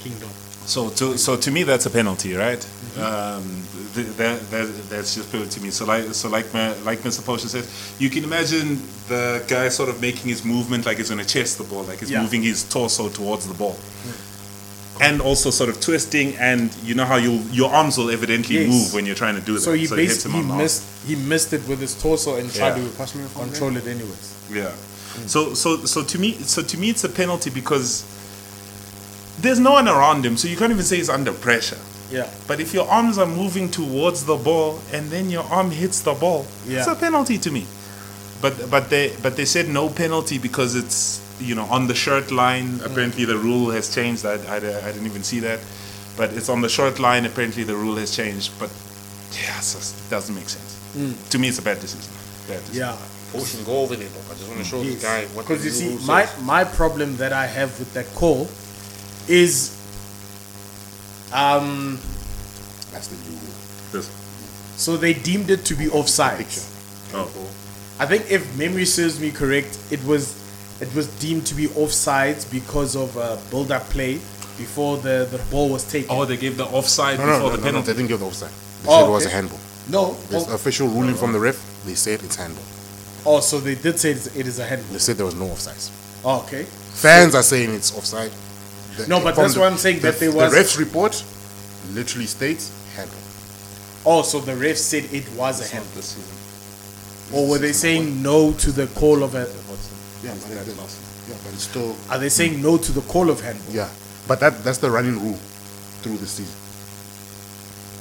[0.03, 0.29] Kingdom.
[0.65, 2.59] So to so to me that's a penalty, right?
[2.59, 3.01] Mm-hmm.
[3.01, 5.69] Um, th- that, that that's just it to me.
[5.71, 7.21] So like so like my, like Mr.
[7.21, 7.65] Posher said,
[7.99, 11.55] you can imagine the guy sort of making his movement like he's going to chase
[11.55, 12.21] the ball, like he's Yeah.
[12.21, 13.77] moving his torso towards the ball,
[15.01, 16.35] and also sort of twisting.
[16.37, 18.69] And you know how you your arms will evidently Yes.
[18.69, 19.61] move when you're trying to do that.
[19.61, 20.61] So he hits basically he on the arm.
[20.63, 22.87] missed he missed it with his torso and tried Yeah.
[22.89, 24.33] to control it anyways.
[24.51, 24.71] Yeah.
[25.25, 28.03] So so so to me so to me it's a penalty because
[29.39, 31.77] there's no one around him, so you can't even say he's under pressure.
[32.11, 32.29] Yeah.
[32.47, 36.13] But if your arms are moving towards the ball and then your arm hits the
[36.13, 37.65] ball, it's a penalty to me.
[38.41, 42.31] But but they but they said no penalty because it's you know on the shirt
[42.31, 42.79] line.
[42.79, 42.85] Mm.
[42.85, 44.25] Apparently the rule has changed.
[44.25, 45.59] I, I, I didn't even see that,
[46.15, 47.25] but it's on the short line.
[47.25, 48.51] Apparently the rule has changed.
[48.59, 48.69] But
[49.33, 50.77] yeah, it's just, it doesn't make sense.
[50.95, 51.29] Mm.
[51.29, 52.11] To me, it's a bad decision.
[52.47, 52.87] Bad decision.
[52.87, 52.97] Yeah.
[53.31, 54.31] Pushing go over there, though.
[54.31, 57.33] I just want to show this guy what Because you see, my my problem that
[57.33, 58.47] I have with that call
[59.27, 59.76] is
[61.33, 61.99] um
[62.91, 63.53] That's the new rule.
[63.91, 64.09] This-
[64.77, 66.45] so they deemed it to be offside.
[67.13, 67.29] Oh.
[67.99, 70.35] I think if memory serves me correct, it was
[70.79, 74.15] it was deemed to be offsides because of a build up play
[74.57, 76.09] before the, the ball was taken.
[76.11, 77.87] oh, they gave the offside No, no, before no, the no, no, penalty.
[77.87, 78.49] they didn't give the offside.
[78.83, 79.35] They Oh, said it was a okay.
[79.35, 79.59] handball.
[79.89, 81.57] no, There's oh, official ruling from the ref.
[81.85, 82.63] They said it's handball.
[83.25, 84.93] oh, so they did say it's, it is a handball.
[84.93, 85.89] They said there was no offsides.
[86.23, 86.63] Oh, okay.
[86.63, 88.31] Fans are saying it's offside.
[88.97, 91.23] The- No, but that's the- why I'm saying the, that there was- The ref's report
[91.93, 93.19] literally states handball.
[94.05, 96.33] Oh, so the ref said it was a It's not handball, this season.
[97.33, 99.39] or were they saying no to the call of a?
[100.23, 103.41] Yeah, but, it, yeah, but it's still Are they saying no to the call of
[103.41, 103.73] handball?
[103.73, 103.87] yeah.
[104.27, 105.39] But that that's the running rule
[106.01, 106.53] through the season.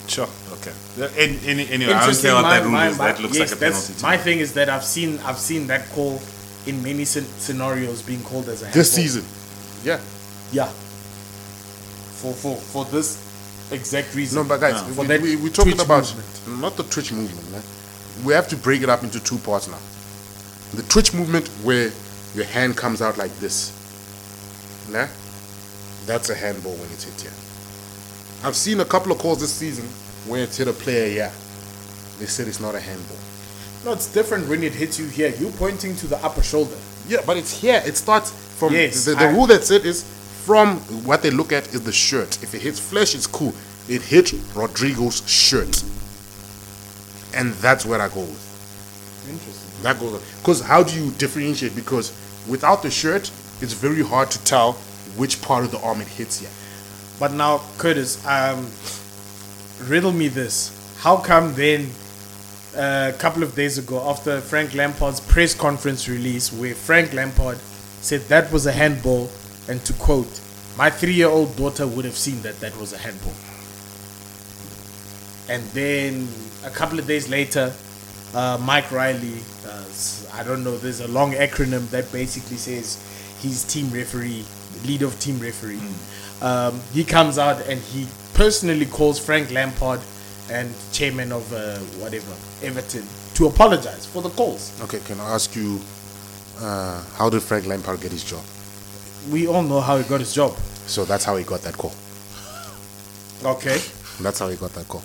[0.08, 0.28] Sure.
[0.52, 0.70] Okay.
[0.70, 2.98] Uh, yeah, Any, any, anyway, I don't care what My- that rule my- is.
[2.98, 3.94] my- That looks yes, like a penalty.
[3.94, 4.22] to My me.
[4.22, 6.20] thing is that I've seen I've seen that call
[6.66, 9.24] in many scen- scenarios being called as a This season.
[9.84, 9.98] Yeah.
[10.52, 10.68] Yeah.
[12.34, 13.18] For for for this
[13.70, 14.42] exact reason.
[14.42, 16.60] No, but guys, For we, that we, we're talking twitch about movement.
[16.60, 17.50] not the twitch movement.
[17.52, 17.62] Man.
[18.24, 19.78] We have to break it up into two parts now.
[20.74, 21.92] The twitch movement where
[22.34, 23.70] your hand comes out like this.
[24.90, 25.06] Nah?
[26.06, 27.30] That's a handball when it's hit here.
[28.46, 29.84] I've seen a couple of calls this season
[30.30, 31.32] where it's hit a player here.
[32.18, 33.16] They said it's not a handball.
[33.84, 35.32] No, it's different when it hits you here.
[35.38, 36.76] You're pointing to the upper shoulder.
[37.08, 37.82] Yeah, but it's here.
[37.86, 40.04] It starts From Yes, the, the I- rule that said is
[40.46, 42.40] from what they look at is the shirt.
[42.40, 43.52] If it hits flesh, it's cool.
[43.88, 45.82] It hit Rodrigo's shirt,
[47.34, 49.26] and that's where I go with.
[49.28, 49.82] Interesting.
[49.82, 51.74] That goes because how do you differentiate?
[51.74, 52.12] Because
[52.48, 53.28] without the shirt,
[53.60, 54.74] it's very hard to tell
[55.16, 56.40] which part of the arm it hits.
[56.40, 56.48] Yeah,
[57.18, 58.70] But now, Curtis, um,
[59.90, 60.70] riddle me this:
[61.00, 61.90] How come then,
[62.76, 67.58] uh, a couple of days ago, after Frank Lampard's press conference release, where Frank Lampard
[68.00, 69.28] said that was a handball,
[69.68, 70.40] and to quote,
[70.76, 73.34] "My three-year-old daughter would have seen that that was a handball,"
[75.48, 76.28] and then
[76.64, 77.72] a couple of days later,
[78.34, 79.84] uh, Mike Riley, uh,
[80.34, 82.98] I don't know, there's a long acronym that basically says
[83.40, 84.44] he's team referee,
[84.84, 85.80] lead of team referee.
[86.42, 90.00] Um, he comes out and he personally calls Frank Lampard
[90.50, 93.04] and chairman of uh, whatever, Everton,
[93.34, 94.78] to apologize for the calls.
[94.82, 95.80] Okay, can I ask you,
[96.60, 98.44] uh, how did Frank Lampard get his job?
[99.30, 100.56] We all know how he got his job.
[100.86, 101.92] So that's how he got that call.
[103.44, 103.78] Okay.
[104.20, 105.02] That's how he got that call.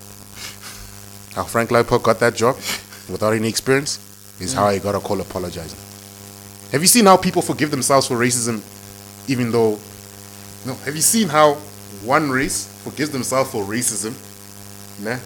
[1.33, 2.55] How Frank Lampard got that job
[3.09, 3.99] without any experience
[4.39, 5.79] is how he got a call apologizing.
[6.71, 8.61] Have you seen how people forgive themselves for racism,
[9.29, 9.79] even though?
[10.65, 10.75] No.
[10.85, 11.55] Have you seen how
[12.03, 14.13] one race forgives themselves for racism,
[15.03, 15.19] nah,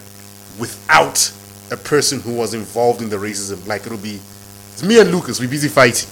[0.58, 1.32] without
[1.70, 3.64] a person who was involved in the racism?
[3.66, 4.18] Like it'll be,
[4.72, 5.38] it's me and Lucas.
[5.40, 6.08] We busy fighting,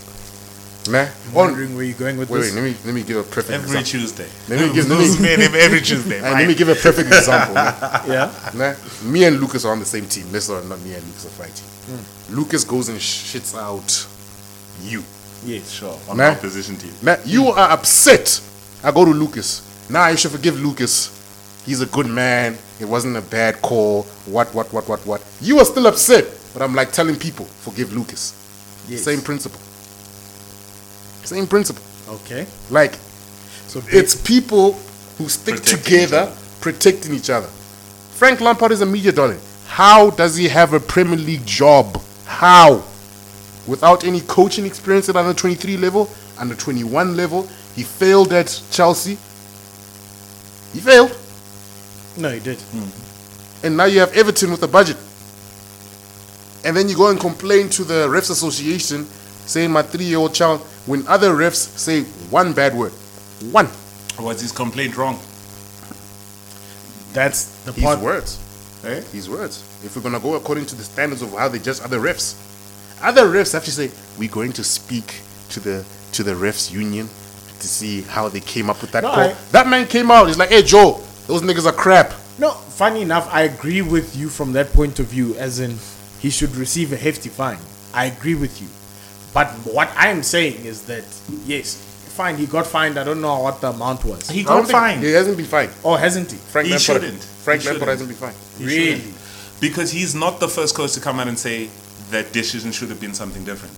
[0.88, 1.06] nah.
[1.28, 2.54] I'm wondering where you're going with wait, this.
[2.54, 2.60] wait.
[2.62, 3.90] Let me let me give a perfect Every example.
[4.00, 4.28] Tuesday.
[4.48, 6.16] Let me give- let Those me- men every Tuesday.
[6.16, 7.54] And let me give a perfect example.
[7.54, 8.02] nah.
[8.06, 8.50] yeah.
[8.54, 8.74] Nah,
[9.10, 10.26] me and Lucas are on the same team.
[10.32, 11.64] Let's not, not me and Lucas are fighting.
[11.86, 12.34] Hmm.
[12.36, 14.06] Lucas goes and shits out
[14.82, 15.02] you.
[15.44, 15.70] Yes.
[15.70, 15.98] Sure.
[16.08, 16.30] On Nah.
[16.30, 16.92] the opposition team.
[17.02, 18.40] Now, you are upset.
[18.82, 19.62] I go to Lucas.
[19.90, 21.10] Now you should forgive Lucas.
[21.66, 22.56] He's a good man.
[22.80, 24.02] It wasn't a bad call.
[24.26, 25.22] What, what, what, what, what.
[25.40, 26.24] You are still upset.
[26.54, 28.32] But I'm like telling people, forgive Lucas.
[28.88, 29.02] Yes.
[29.02, 29.60] Same principle.
[31.24, 31.82] Same principle.
[32.08, 32.46] Okay.
[32.70, 32.94] Like,
[33.66, 34.74] So it's people
[35.18, 37.48] who stick Protecting together, protecting each other.
[38.14, 39.40] Frank Lampard is a media darling.
[39.66, 42.00] How does he have a Premier League job?
[42.26, 42.84] How?
[43.66, 46.08] Without any coaching experience at under 23 level,
[46.38, 49.16] under 21 level, he failed at Chelsea.
[50.72, 51.16] He failed.
[52.16, 52.58] no, he did.
[52.60, 53.66] Hmm.
[53.66, 54.96] And now you have Everton with a budget.
[56.64, 59.06] And then you go and complain to the Refs Association
[59.46, 62.92] saying my three year old child, when other refs say one bad word.
[63.50, 63.68] One.
[64.18, 65.18] Was his complaint wrong?
[67.12, 68.00] That's the His part.
[68.00, 68.38] words.
[68.84, 69.00] Eh?
[69.12, 69.62] His words.
[69.84, 72.34] If we're gonna go according to the standards of how they judge other refs,
[73.02, 75.20] other refs have to say we're going to speak
[75.50, 77.06] to the to the refs union
[77.60, 79.20] to see how they came up with that No, call.
[79.30, 80.26] I- that man came out.
[80.28, 84.28] He's like, "Hey Joe, those niggas are crap." No, funny enough, I agree with you
[84.28, 85.78] from that point of view, as in
[86.20, 87.58] he should receive a hefty fine.
[87.92, 88.68] I agree with you.
[89.34, 91.04] But what I'm saying is that,
[91.44, 91.74] yes,
[92.16, 92.98] fine, he got fined.
[92.98, 94.30] I don't know what the amount was.
[94.30, 95.02] He got fined.
[95.02, 95.72] He hasn't been fined.
[95.84, 96.38] Oh, hasn't he?
[96.38, 97.02] Frank He Lampard.
[97.02, 97.22] shouldn't.
[97.22, 97.90] Frank He Lampard shouldn't.
[97.90, 98.36] hasn't been fined.
[98.58, 98.96] He Really?
[99.00, 99.14] shouldn't.
[99.60, 101.68] Because he's not the first coach to come out and say
[102.10, 103.74] that decision should have been something different.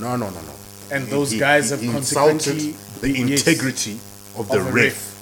[0.00, 0.54] No, no, no, no.
[0.90, 3.98] And He- those he- guys he have insulted consequently the yes, integrity
[4.36, 4.84] of the of a ref.
[4.84, 5.14] ref.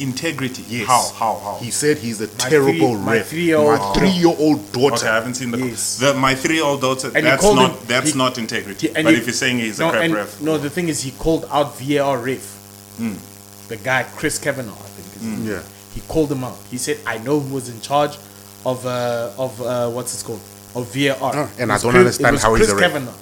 [0.00, 0.62] Integrity.
[0.68, 0.86] Yes.
[0.86, 1.02] How?
[1.18, 1.40] How?
[1.42, 1.58] How?
[1.60, 3.28] He said he's a My terrible three- my ref.
[3.28, 4.94] three-year-old- my three-year-old daughter.
[4.94, 5.96] Okay, I haven't seen the, Yes.
[5.98, 7.10] the my three-year-old daughter.
[7.14, 8.86] And that's not him- that's he- not integrity.
[8.88, 10.88] He- but he- if you're saying he's no, a crap and- ref, No, the thing
[10.88, 12.46] is, he called out VAR ref.
[12.98, 13.14] Hmm.
[13.68, 15.08] The guy, Chris Kavanagh, I think.
[15.16, 15.48] Is his.
[15.48, 15.60] Yeah.
[15.94, 16.58] He called him out.
[16.70, 18.18] He said, "I know who was in charge
[18.64, 20.40] of uh, of uh, what's it called
[20.76, 22.84] of VAR." Ah, and I don't Chris- understand it was how he's a ref.
[22.92, 23.12] Kavanagh.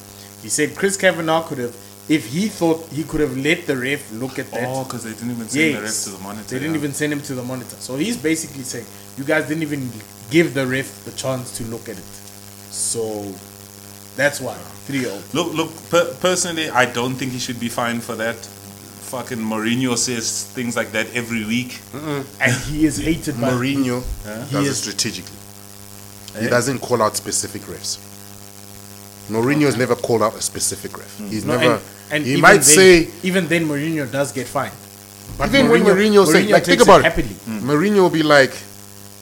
[0.43, 1.74] He said Chris Kavanagh could have,
[2.09, 4.68] if he thought he could have let the ref look at that.
[4.68, 6.48] oh, because they didn't even send the ref to the monitor.
[6.48, 6.78] They didn't yeah.
[6.78, 7.76] even send him to the monitor.
[7.76, 8.86] So he's basically saying,
[9.16, 9.90] you guys didn't even
[10.30, 12.04] give the ref the chance to look at it.
[12.70, 13.32] So
[14.16, 14.54] that's why
[14.86, 15.34] three year old.
[15.34, 15.70] Look, look.
[15.90, 18.36] Per- personally, I don't think he should be fined for that.
[18.36, 21.80] Fucking Mourinho says things like that every week.
[22.40, 24.02] And he is hated by Mourinho
[24.48, 25.36] He does it is- strategically.
[26.36, 26.42] Eh?
[26.42, 27.98] He doesn't call out specific refs.
[29.29, 31.18] Mourinho has never called out a specific ref.
[31.18, 31.29] Hmm.
[31.29, 31.74] He's No, never.
[31.74, 34.74] and, and he even might then, say even then Mourinho does get fined.
[35.39, 37.05] But even when Mourinho, say like think about it.
[37.05, 37.29] happily.
[37.29, 37.68] Hmm.
[37.70, 38.51] Mourinho will be like,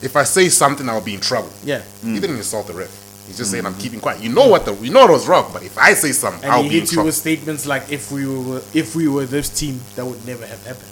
[0.03, 1.51] if I say something, I'll be in trouble.
[1.65, 1.83] Yeah.
[2.03, 2.21] He hmm.
[2.21, 3.05] didn't insult the ref.
[3.27, 4.21] He's just saying I'm keeping quiet.
[4.21, 6.53] You know what the you know it was wrong, but if I say something, And
[6.53, 7.07] I'll he be in you trouble.
[7.07, 10.63] with statements like if we were if we were this team, that would never have
[10.67, 10.91] happened.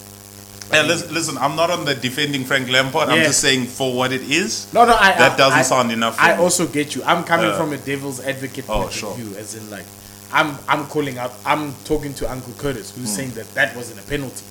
[0.73, 3.09] Yeah, listen, listen, I'm not on the defending Frank Lampard.
[3.09, 3.25] I'm Yeah.
[3.25, 4.67] just saying for what it is.
[4.73, 6.41] No, no, I, That I- doesn't I- sound enough for I me.
[6.43, 7.03] also get you.
[7.05, 9.11] I'm coming Uh, from a devil's advocate oh, point sure.
[9.11, 9.85] of view, as in like,
[10.31, 11.33] I'm I'm calling out.
[11.45, 13.15] I'm talking to Uncle Curtis, who's Hmm.
[13.15, 14.43] saying that that wasn't a penalty.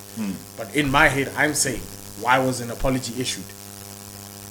[0.57, 1.81] But in my head, I'm saying,
[2.21, 3.45] why was an apology issued?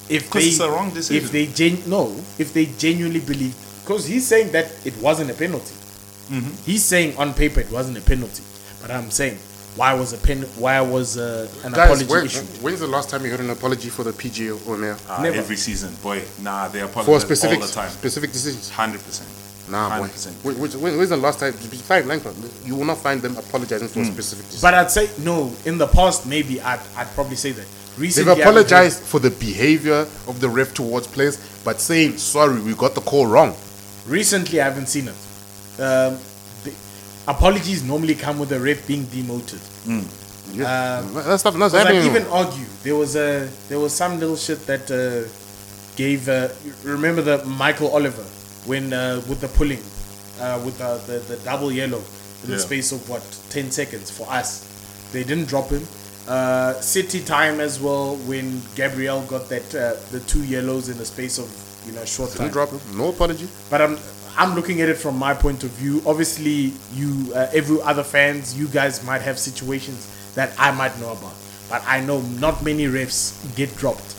[0.09, 1.23] If 'Cause they, it's a wrong decision.
[1.23, 3.53] If they gen- no, if they genuinely believe,
[3.85, 5.73] because he's saying that it wasn't a penalty.
[6.31, 6.49] Mm-hmm.
[6.65, 8.43] He's saying on paper it wasn't a penalty,
[8.81, 9.37] but I'm saying
[9.75, 12.43] why was a pen why was uh, an Guys, apology when, issued.
[12.61, 14.97] when's the last time you heard an apology for the PGA or now?
[15.09, 15.37] Ah, Never.
[15.37, 16.21] every season, boy.
[16.41, 17.89] Nah, they apologize For specific all the time.
[17.89, 18.69] specific decisions?
[18.69, 19.29] Hundred percent.
[19.69, 20.07] Nah, boy.
[20.07, 20.33] 100%.
[20.41, 21.53] Wh- which- when- When's the last time?
[21.69, 24.61] Besides Lampard, you will not find them apologizing for specific decisions.
[24.61, 25.53] But I'd say no.
[25.65, 27.65] In the past, maybe I'd, I'd probably say that.
[27.65, 31.79] They've Recently, I haven't heard- apologized for the behavior of the ref towards players, but
[31.79, 33.55] saying sorry, we got the call wrong.
[34.07, 35.15] Recently, I haven't seen it.
[35.79, 36.30] Um, the
[37.35, 39.61] apologies normally come with the ref being demoted.
[40.53, 42.05] Yeah, that stuff not Because I happening.
[42.11, 45.01] even argue there was a there was some little shit that uh,
[45.95, 46.27] gave.
[46.27, 46.49] Uh,
[46.83, 48.23] remember the Michael Oliver
[48.71, 49.79] when uh, with the pulling,
[50.43, 52.01] uh, with the, the the double yellow
[52.43, 54.49] in the space of what ten seconds for us.
[55.13, 55.83] They didn't drop him.
[56.27, 61.05] Uh, City time as well when Gabriel got that uh, the two yellows in the
[61.05, 61.47] space of
[61.87, 62.51] you know short Didn't time.
[62.57, 62.81] drop him.
[62.97, 63.47] No apology.
[63.69, 63.95] But I'm
[64.37, 66.01] I'm looking at it from my point of view.
[66.05, 71.11] Obviously, you uh, every other fans, you guys might have situations that I might know
[71.11, 71.33] about,
[71.69, 74.15] but I know not many refs get dropped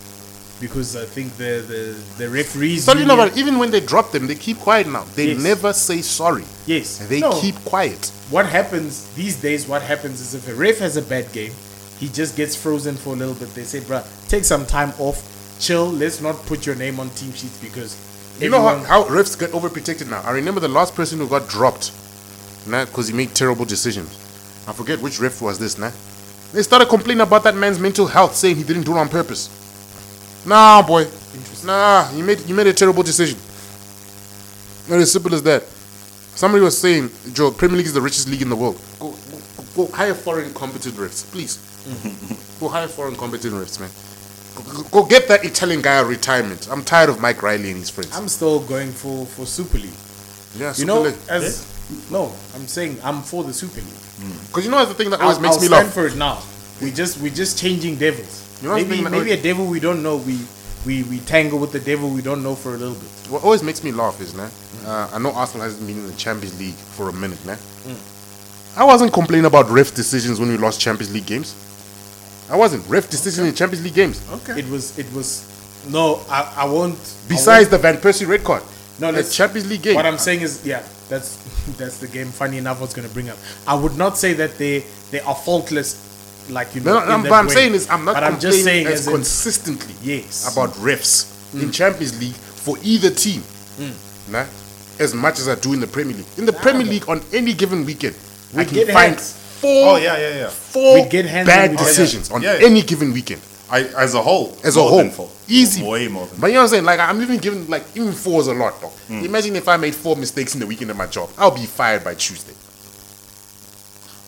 [0.61, 1.83] because I think the the
[2.25, 2.85] the referees.
[2.85, 3.29] So you know?
[3.35, 5.05] Even when they drop them, they keep quiet now.
[5.17, 5.43] They Yes.
[5.43, 6.45] never say sorry.
[6.67, 6.99] Yes.
[7.09, 7.41] They No.
[7.41, 8.11] keep quiet.
[8.31, 9.67] what happens these days?
[9.67, 11.53] What happens is if a ref has a bad game,
[11.99, 13.55] he just gets frozen for a little bit.
[13.55, 15.19] They say, "Bruh, take some time off,
[15.59, 15.91] chill.
[15.91, 17.95] Let's not put your name on team sheets because."
[18.39, 20.21] You know how, how refs get overprotected now?
[20.23, 21.93] I remember the last person who got dropped,
[22.67, 24.11] nah, because he made terrible decisions.
[24.67, 25.91] I forget which ref was this, nah.
[26.53, 29.49] They started complaining about that man's mental health, saying he didn't do it on purpose.
[30.47, 31.07] Nah, boy.
[31.65, 33.39] Nah, you made you made a terrible decision.
[34.89, 35.63] Not as simple as that.
[36.35, 38.81] Somebody was saying, Joe, Premier League is the richest league in the world.
[38.99, 41.59] Go, go, go hire foreign competent refs, please.
[41.87, 42.61] Mm-hmm.
[42.61, 43.91] go hire foreign competent refs, man.
[44.55, 46.69] Go, go get that Italian guy a retirement.
[46.71, 48.17] I'm tired of Mike Riley and his friends.
[48.17, 49.91] I'm still going for for Super League.
[50.57, 51.67] Yeah, You know, as
[52.11, 54.37] no, I'm saying I'm for the Super League.
[54.47, 55.95] because you know that's the thing that always I'll, makes I'll me stand laugh.
[55.95, 56.43] for it now.
[56.81, 58.41] We just we just changing devils.
[58.63, 60.17] You know maybe maybe always- a devil we don't know.
[60.19, 60.39] We
[60.87, 63.09] we we tangle with the devil we don't know for a little bit.
[63.31, 64.49] What always makes me laugh is, nah,
[64.85, 67.57] uh, I know Arsenal hasn't been in the Champions League for a minute, nah.
[68.77, 71.55] I wasn't complaining about ref decisions when we lost Champions League games.
[72.53, 74.23] I wasn't ref decisions in Champions League games.
[74.31, 74.61] Okay.
[74.61, 75.49] It was it was
[75.89, 76.21] no.
[76.29, 76.99] I, I won't.
[77.27, 78.63] Besides the Van Persie red card,
[79.01, 79.95] No, the Champions League game.
[79.95, 81.37] What I'm saying is, yeah, that's
[81.79, 82.27] that's the game.
[82.29, 83.39] Funny enough, I was going to bring up.
[83.67, 85.97] I would not say that they they are faultless,
[86.51, 87.01] like you know.
[87.01, 87.55] no, no, no, that what I'm way.
[87.55, 90.53] saying is I'm not But I'm just saying as as in- consistently Yes.
[90.53, 91.75] about refs in mm.
[91.75, 93.41] Champions League for either team,
[93.81, 94.31] mm.
[94.31, 94.45] nah,
[95.01, 96.27] as much as I do in the Premier League.
[96.37, 98.15] In the Premier League, on any given weekend,
[98.53, 99.42] We'd can find hands.
[99.63, 100.49] Four, Oh yeah, yeah, yeah.
[100.51, 102.67] four We'd get hands bad we'd have- decisions on Yeah, yeah.
[102.67, 103.41] any given weekend.
[103.71, 105.31] I, as a whole, As a whole, than four.
[105.49, 105.83] easy.
[105.83, 106.39] way more than.
[106.41, 106.85] But you know what I'm saying?
[106.85, 108.89] Like I'm even giving like even four is a lot, though.
[109.09, 109.25] Hmm.
[109.25, 112.05] Imagine if I made four mistakes in the weekend of my job, I'll be fired
[112.05, 112.53] by Tuesday.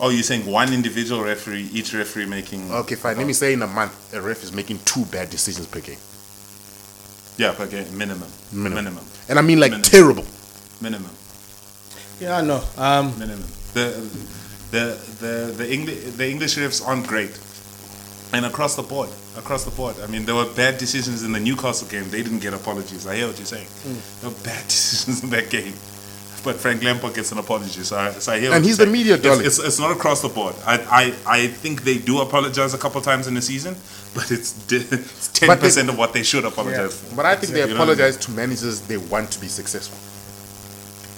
[0.00, 2.70] Oh, you're saying one individual referee, each referee making.
[2.72, 3.16] Okay, fine.
[3.18, 5.98] Let me say in a month, a ref is making two bad decisions per game,
[7.36, 8.28] Yeah, but okay, minimum.
[8.52, 8.74] Minimum.
[8.84, 9.04] Minimum.
[9.28, 9.90] and I mean like Minimum.
[9.90, 10.24] terrible.
[10.80, 11.10] Minimum.
[12.20, 12.62] Yeah, no.
[12.76, 13.46] Um, Minimum.
[13.74, 14.08] The
[14.76, 14.86] the
[15.22, 17.34] the the English the English refs aren't great,
[18.34, 19.10] and across the board,
[19.42, 19.94] across the board.
[20.04, 22.06] I mean, there were bad decisions in the Newcastle game.
[22.14, 23.06] They didn't get apologies.
[23.06, 23.68] I hear what you're saying.
[23.84, 23.98] Hmm.
[24.20, 25.74] There were bad decisions in that game.
[26.46, 28.50] But Frank Lampard gets an apology, so I, so I hear.
[28.50, 28.92] what And you're he's the saying.
[29.00, 29.46] media It's, darling.
[29.46, 30.54] it's, it's not across the board.
[30.66, 31.04] I, I
[31.38, 33.74] I think they do apologize a couple times in the season,
[34.16, 34.52] but it's
[35.40, 37.16] ten percent of what they should apologize for.
[37.16, 37.94] But I think they You know what I mean?
[37.94, 39.96] apologize to managers they want to be successful.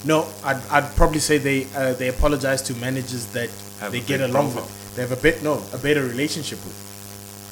[0.05, 4.01] No, I'd, I'd probably say they uh, they apologize to managers that Have they a
[4.01, 4.63] get big along profile.
[4.63, 4.95] with.
[4.95, 6.77] They have a bit no a better relationship with.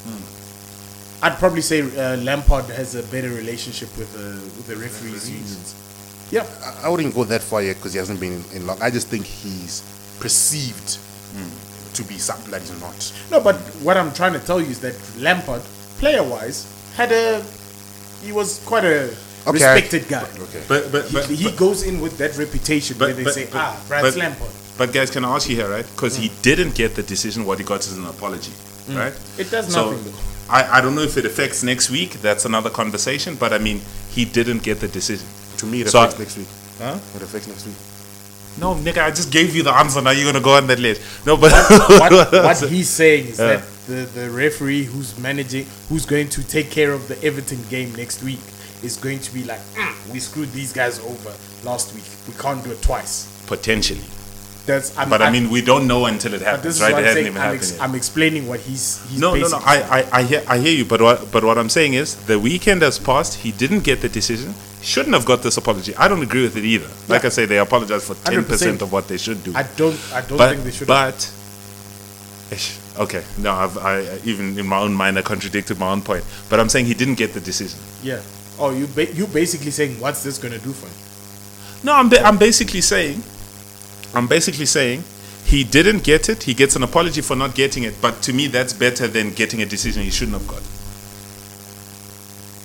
[0.06, 1.24] Hmm.
[1.24, 5.74] I'd probably say uh, Lampard has a better relationship with uh, with the referees unions.
[6.30, 8.80] Yeah, I- I wouldn't go that far yet because he hasn't been in, in long.
[8.82, 9.82] I just think he's
[10.20, 10.98] perceived
[11.34, 11.92] Hmm.
[11.94, 13.12] to be something that he's not.
[13.30, 15.60] no, but what I'm trying to tell you is that Lampard,
[15.98, 16.66] player wise,
[16.96, 17.42] had a
[18.24, 19.14] he was quite a
[19.46, 19.52] Okay.
[19.52, 20.22] respected guy.
[20.38, 20.62] Okay.
[20.68, 24.16] But but He, but, goes in with that reputation where they say, ah, Brad but-
[24.16, 24.50] Lampard.
[24.78, 25.86] But guys, can I ask you here, right?
[25.94, 27.46] Because he didn't get the decision.
[27.46, 28.52] What he got is an apology,
[28.90, 29.14] right?
[29.38, 30.18] It does So nothing, though.
[30.52, 32.10] I, I don't know if it affects next week.
[32.20, 33.36] That's another conversation.
[33.36, 33.80] But I mean,
[34.10, 35.26] he didn't get the decision.
[35.58, 36.48] To me, it So- affects next week.
[36.78, 36.98] Huh?
[37.16, 37.74] It affects next week.
[38.58, 40.00] No, nigga, I just gave you the answer.
[40.02, 41.00] Now you're gonna go on that list.
[41.26, 41.52] No, but
[42.00, 43.46] what, what he's saying is Yeah.
[43.56, 47.94] that the, the referee who's managing, who's going to take care of the Everton game
[47.94, 48.40] next week,
[48.82, 51.32] is going to be like, "Mm, we screwed these guys over
[51.64, 52.04] last week.
[52.28, 53.26] We can't do it twice.
[53.46, 54.04] potentially.
[54.66, 54.96] That's.
[54.98, 56.90] I'm, But I I'm- mean, we don't know until it happens, right?
[56.90, 57.26] It I'm hasn't saying.
[57.28, 57.80] even I'm, happened yet.
[57.82, 59.00] I'm explaining what he's.
[59.08, 59.58] he's No, no, no.
[59.64, 60.84] I, I, I hear, I hear you.
[60.84, 63.34] But what, but what I'm saying is, the weekend has passed.
[63.34, 64.52] He didn't get the decision.
[64.82, 65.94] Shouldn't have got this apology.
[65.96, 66.88] I don't agree with it either.
[67.08, 68.82] Like I say, they apologize for ten 100%.
[68.82, 69.52] of what they should do.
[69.54, 69.98] I don't.
[70.12, 70.88] I don't but think they should.
[70.88, 71.30] but.
[72.98, 76.58] Okay, no, I've, I- even in my own mind I contradicted my own point, but
[76.60, 77.78] I'm saying he didn't get the decision.
[78.02, 78.20] Yeah.
[78.58, 80.94] Oh, you ba- you basically saying what's this gonna do for him?
[81.84, 83.22] No, I'm ba- I'm basically saying,
[84.14, 85.04] I'm basically saying,
[85.44, 86.42] he didn't get it.
[86.44, 89.62] He gets an apology for not getting it, but to me that's better than getting
[89.62, 90.62] a decision he shouldn't have got.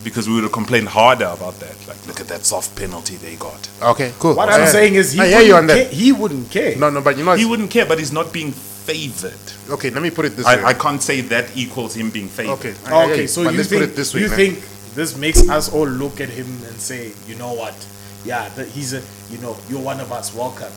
[0.04, 1.76] Because we would have complained harder about that.
[1.88, 3.70] Like, look at that soft penalty they got.
[3.84, 4.34] Okay, cool.
[4.36, 4.56] What Yeah.
[4.56, 5.76] I'm saying is he I hear wouldn't you on care.
[5.84, 5.94] that.
[5.94, 6.76] He wouldn't care.
[6.76, 9.38] No, no, but you know, He wouldn't care, but he's not being favored.
[9.70, 9.92] okay.
[9.92, 10.54] Let me put it this way.
[10.54, 12.54] I, I can't say that equals him being favored.
[12.54, 14.28] okay, I hear Okay, you, so but you let's think put it this way, you
[14.30, 14.38] man.
[14.38, 14.64] think
[14.96, 17.76] this makes us all look at him and say, you know what?
[18.26, 20.34] Yeah, that he's a you know you're one of us.
[20.34, 20.72] Welcome.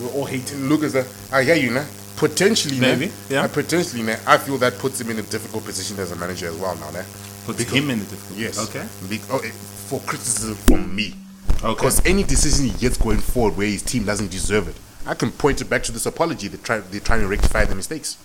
[0.00, 0.68] We're all hate him.
[0.68, 1.06] Look at that.
[1.32, 1.86] I hear you, now.
[2.16, 3.42] Potentially, Maybe, nah, yeah.
[3.42, 6.48] uh, potentially, nah, I feel that puts him in a difficult position as a manager
[6.48, 6.74] as well.
[6.76, 7.02] Now, nah.
[7.44, 8.58] Puts him in a difficult Yes.
[8.58, 8.86] Okay.
[9.08, 11.14] Be- oh, eh, for criticism from me.
[11.62, 11.74] Okay.
[11.74, 14.76] Because any decision he gets going forward where his team doesn't deserve it,
[15.06, 16.48] I can point it back to this apology.
[16.48, 18.16] They try, they're trying to rectify the mistakes.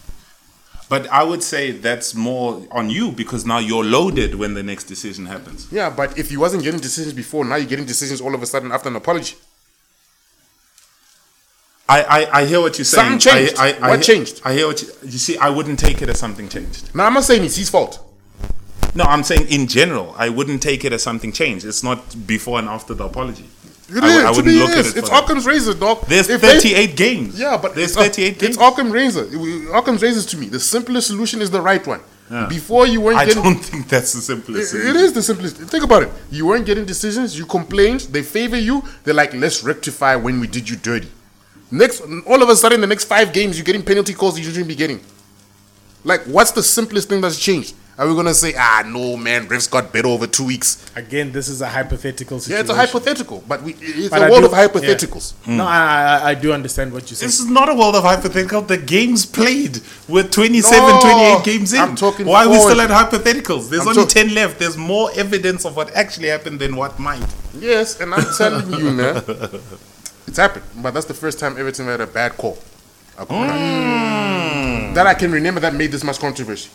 [0.92, 4.84] But I would say that's more on you because now you're loaded when the next
[4.84, 5.72] decision happens.
[5.72, 8.46] Yeah, but if he wasn't getting decisions before, now you're getting decisions all of a
[8.46, 9.38] sudden after an apology.
[11.88, 13.22] I, I, I hear what you're saying.
[13.22, 13.58] Something changed.
[13.58, 14.42] I, I, I What changed?
[14.44, 15.38] I hear what you, you see.
[15.38, 16.94] I wouldn't take it as something changed.
[16.94, 18.06] Now, I'm not saying it's his fault.
[18.94, 21.66] No, I'm saying in general, I wouldn't take it as something changed.
[21.66, 23.48] It's not before and after the apology.
[23.94, 24.98] It I, is, I to wouldn't me look it at it.
[24.98, 25.24] It's that.
[25.24, 26.06] Occam's razor, dog.
[26.08, 27.40] There's If they- 38 games.
[27.40, 28.56] Yeah, but there's it's, uh, 38 games.
[28.56, 29.28] It's Occam's razor.
[29.74, 30.48] Occam's razor to me.
[30.48, 32.00] The simplest solution is the right one.
[32.30, 32.46] Yeah.
[32.48, 33.44] Before you weren't I getting.
[33.44, 34.74] don't think that's the simplest.
[34.74, 35.58] It- it is the simplest.
[35.58, 36.10] Think about it.
[36.32, 37.38] You weren't getting decisions.
[37.38, 38.02] You complained.
[38.12, 38.84] They favor you.
[39.04, 41.10] They're like, let's rectify when we did you dirty.
[41.70, 44.68] Next, all of a sudden, the next five games, you're getting penalty calls you shouldn't
[44.68, 45.02] be getting.
[46.04, 47.76] Like, what's the simplest thing that's changed?
[48.02, 50.84] Are we gonna say, ah, no, man, refs got better over two weeks?
[50.96, 52.62] Again, this is a hypothetical Yeah, situation.
[52.66, 55.34] it's a hypothetical, but we, it's But a I world do- of hypotheticals.
[55.46, 55.56] yeah.
[55.58, 55.78] No, I,
[56.24, 57.28] I I do understand what you're saying.
[57.28, 58.62] This is not a world of hypothetical.
[58.64, 59.82] The games played.
[60.10, 61.80] We're 27, No, 28 games in.
[61.80, 63.70] I'm talking Why are we still at hypotheticals?
[63.70, 64.58] There's I'm only talk- 10 left.
[64.58, 67.24] There's more evidence of what actually happened than what might.
[67.54, 69.18] Yes, and I'm telling you, man,
[70.26, 70.66] it's happened.
[70.78, 72.58] But that's the first time Everton had a bad call.
[73.20, 73.44] A call
[74.96, 76.70] That I can remember that made this much controversy.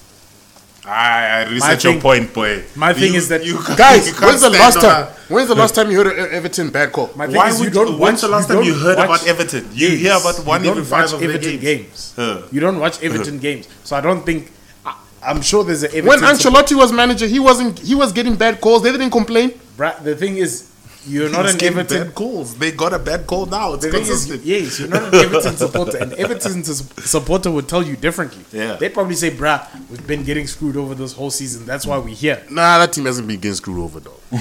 [0.87, 2.63] I, I reset thing- your point, boy.
[2.77, 5.03] my thing You- is that- you can't- Guys, you when's the last time?
[5.09, 7.11] a- When's the last time you heard an Everton bad call?
[7.17, 8.97] My thing Why is would you don't you, watch, when's the last time you heard
[8.99, 9.69] about Everton?
[9.73, 10.01] You games.
[10.01, 11.63] hear about one you every don't five watch of their Everton games.
[11.63, 12.13] games.
[12.15, 12.43] Huh.
[12.53, 14.53] You don't watch Everton games, so I don't think.
[14.85, 16.07] I, I'm sure there's an Everton.
[16.07, 17.81] When Ancelotti was manager, he wasn't.
[17.81, 18.85] He was getting bad calls.
[18.85, 19.59] They didn't complain.
[19.77, 20.71] Bra- the thing is,
[21.07, 22.05] you're not an Everton.
[22.07, 22.57] bad calls.
[22.57, 23.75] They got a bad call now.
[23.75, 24.43] It's The thing is, consistent.
[24.45, 28.45] yes, you're not an Everton supporter, and Everton supporter would tell you differently.
[28.53, 28.77] Yeah.
[28.77, 31.67] they'd probably say, "Bruh, we've been getting screwed over this whole season.
[31.67, 34.21] That's why we're here." Nah, that team hasn't been getting screwed over though.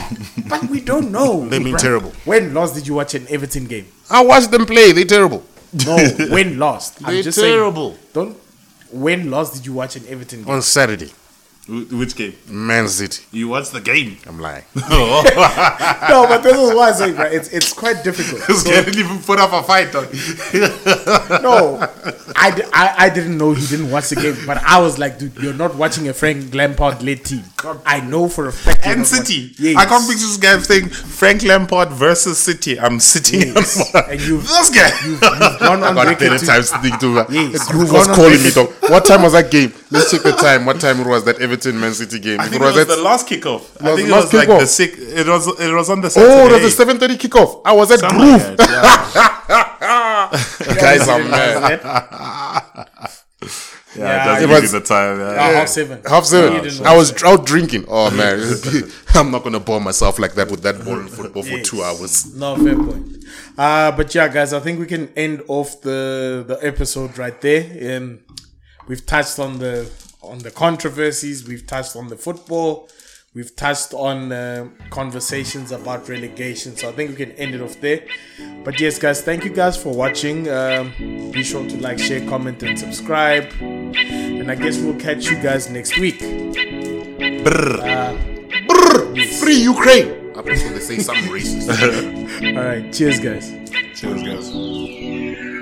[0.47, 1.47] But we don't know.
[1.49, 2.11] They've been terrible.
[2.25, 3.87] When last did you watch an Everton game?
[4.09, 4.91] I watched them play.
[4.91, 5.43] They're terrible.
[5.85, 5.97] No,
[6.29, 6.99] when last?
[7.03, 7.91] I'm They're just terrible.
[7.91, 7.99] saying.
[8.13, 8.37] Don't.
[8.91, 10.53] When last did you watch an Everton game?
[10.53, 11.11] On Saturday,
[11.67, 12.33] Which game?
[12.47, 13.23] Man City.
[13.31, 14.17] You watched the game.
[14.27, 14.63] I'm lying.
[14.87, 15.23] Oh.
[16.09, 18.45] no, but this is why I say, bro, it's it's quite difficult.
[18.47, 19.91] This guy didn't even put up a fight.
[19.91, 20.07] Dog.
[21.41, 21.77] No,
[22.35, 25.35] I, I, I didn't know he didn't watch the game, but I was like, dude,
[25.37, 27.43] you're not watching a Frank Lampard led team.
[27.85, 28.85] I know for a fact.
[28.85, 29.49] And City.
[29.49, 29.77] watching- Yes.
[29.77, 32.79] I can't picture this guy saying Frank Lampard versus City.
[32.79, 33.93] I'm sitting Yes.
[33.95, 34.89] on And you've- this guy.
[35.05, 37.25] You've, you've gone on got record better to- times to think to.
[37.29, 38.67] Yes, The group was calling me though.
[38.93, 39.73] What time was that game?
[39.91, 40.65] Let's check the time.
[40.65, 42.39] What time it was that Everton Man City game?
[42.39, 43.61] I think it it was at- the last kickoff.
[43.81, 44.59] I think the it last was like kickoff?
[44.59, 44.93] the sick.
[44.97, 45.47] It was.
[45.59, 46.33] It was on the Saturday.
[46.33, 47.61] Oh, it was a seven thirty kickoff.
[47.65, 48.41] I was at Something Groove.
[48.47, 49.75] like that,
[50.79, 51.79] Guys are mad.
[51.81, 53.45] Yeah,
[53.97, 55.19] Yeah, yeah, it it was- the time.
[55.19, 55.25] Yeah.
[55.25, 56.01] Uh, half seven.
[56.05, 56.63] Half seven.
[56.63, 57.85] didn't I watch was out drinking.
[57.87, 58.39] Oh man,
[59.15, 62.35] I'm not gonna bore myself like that with that boring football for two hours.
[62.35, 63.23] No, fair point.
[63.57, 67.63] Uh, but yeah, guys, I think we can end off the the episode right there.
[67.79, 68.19] And
[68.89, 69.89] we've touched on the
[70.25, 71.47] on the controversies.
[71.47, 72.89] We've touched on the football.
[73.33, 76.77] We've touched on uh, conversations about relegation.
[76.77, 78.05] So I think we can end it off there.
[78.63, 80.49] But yes, guys, thank you guys for watching.
[80.49, 80.93] Um,
[81.31, 83.51] be sure to like, share, comment, and subscribe.
[83.59, 86.19] And I guess we'll catch you guys next week.
[89.39, 90.31] Free Ukraine.
[90.35, 91.69] I prefer they say something racist.
[92.57, 93.51] All right, cheers, guys.
[93.99, 95.54] Cheers, guys.